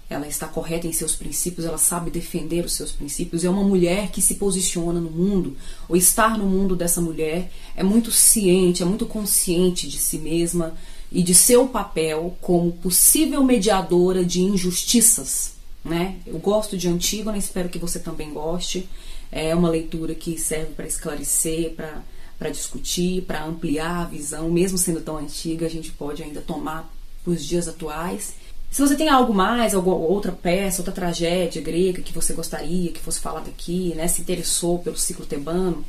ela 0.10 0.28
está 0.28 0.48
correta 0.48 0.88
em 0.88 0.92
seus 0.92 1.16
princípios, 1.16 1.66
ela 1.66 1.78
sabe 1.78 2.12
defender 2.12 2.66
os 2.66 2.74
seus 2.74 2.92
princípios, 2.92 3.46
é 3.46 3.50
uma 3.50 3.64
mulher 3.64 4.12
que 4.12 4.22
se 4.22 4.36
posiciona 4.36 5.00
no 5.00 5.10
mundo, 5.10 5.56
o 5.88 5.96
estar 5.96 6.38
no 6.38 6.46
mundo 6.46 6.76
dessa 6.76 7.00
mulher 7.00 7.50
é 7.76 7.84
muito 7.84 8.12
ciente, 8.12 8.84
é 8.84 8.86
muito 8.86 9.06
consciente 9.06 9.88
de 9.88 9.98
si 9.98 10.18
mesma, 10.18 10.74
e 11.12 11.22
de 11.22 11.36
seu 11.36 11.68
papel 11.68 12.38
como 12.40 12.72
possível 12.72 13.44
mediadora 13.44 14.24
de 14.24 14.42
injustiças. 14.42 15.54
Né? 15.84 16.16
Eu 16.26 16.40
gosto 16.40 16.78
de 16.78 16.88
Antígona, 16.88 17.38
espero 17.38 17.68
que 17.68 17.78
você 17.78 18.00
também 18.00 18.32
goste. 18.32 18.88
É 19.30 19.54
uma 19.54 19.70
leitura 19.70 20.16
que 20.16 20.38
serve 20.38 20.74
para 20.74 20.88
esclarecer, 20.88 21.74
para 21.76 22.02
discutir, 22.50 23.24
para 23.24 23.44
ampliar 23.44 24.02
a 24.02 24.06
visão, 24.06 24.50
mesmo 24.50 24.78
sendo 24.78 25.02
tão 25.02 25.18
antiga, 25.18 25.66
a 25.66 25.70
gente 25.70 25.92
pode 25.92 26.24
ainda 26.24 26.42
tomar 26.42 26.92
para 27.24 27.34
os 27.34 27.46
dias 27.46 27.68
atuais. 27.68 28.34
Se 28.70 28.82
você 28.82 28.96
tem 28.96 29.10
algo 29.10 29.34
mais, 29.34 29.76
alguma 29.76 29.98
outra 29.98 30.32
peça, 30.32 30.82
outra 30.82 30.94
tragédia 30.94 31.62
grega 31.62 32.02
que 32.02 32.14
você 32.14 32.34
gostaria 32.34 32.92
que 32.92 33.00
fosse 33.00 33.20
falada 33.20 33.50
aqui, 33.50 33.94
né, 33.96 34.08
se 34.08 34.22
interessou 34.22 34.80
pelo 34.80 34.98
ciclo 34.98 35.26
tebano, 35.26 35.86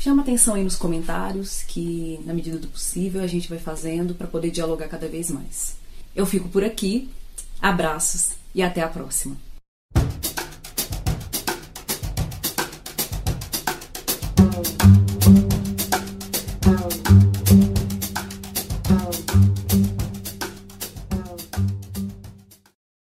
Chama 0.00 0.22
atenção 0.22 0.54
aí 0.54 0.64
nos 0.64 0.76
comentários 0.76 1.62
que, 1.62 2.18
na 2.24 2.32
medida 2.32 2.56
do 2.56 2.68
possível, 2.68 3.20
a 3.20 3.26
gente 3.26 3.50
vai 3.50 3.58
fazendo 3.58 4.14
para 4.14 4.26
poder 4.26 4.50
dialogar 4.50 4.88
cada 4.88 5.06
vez 5.06 5.30
mais. 5.30 5.76
Eu 6.16 6.24
fico 6.24 6.48
por 6.48 6.64
aqui, 6.64 7.10
abraços 7.60 8.30
e 8.54 8.62
até 8.62 8.80
a 8.80 8.88
próxima. 8.88 9.36
Música 14.60 14.99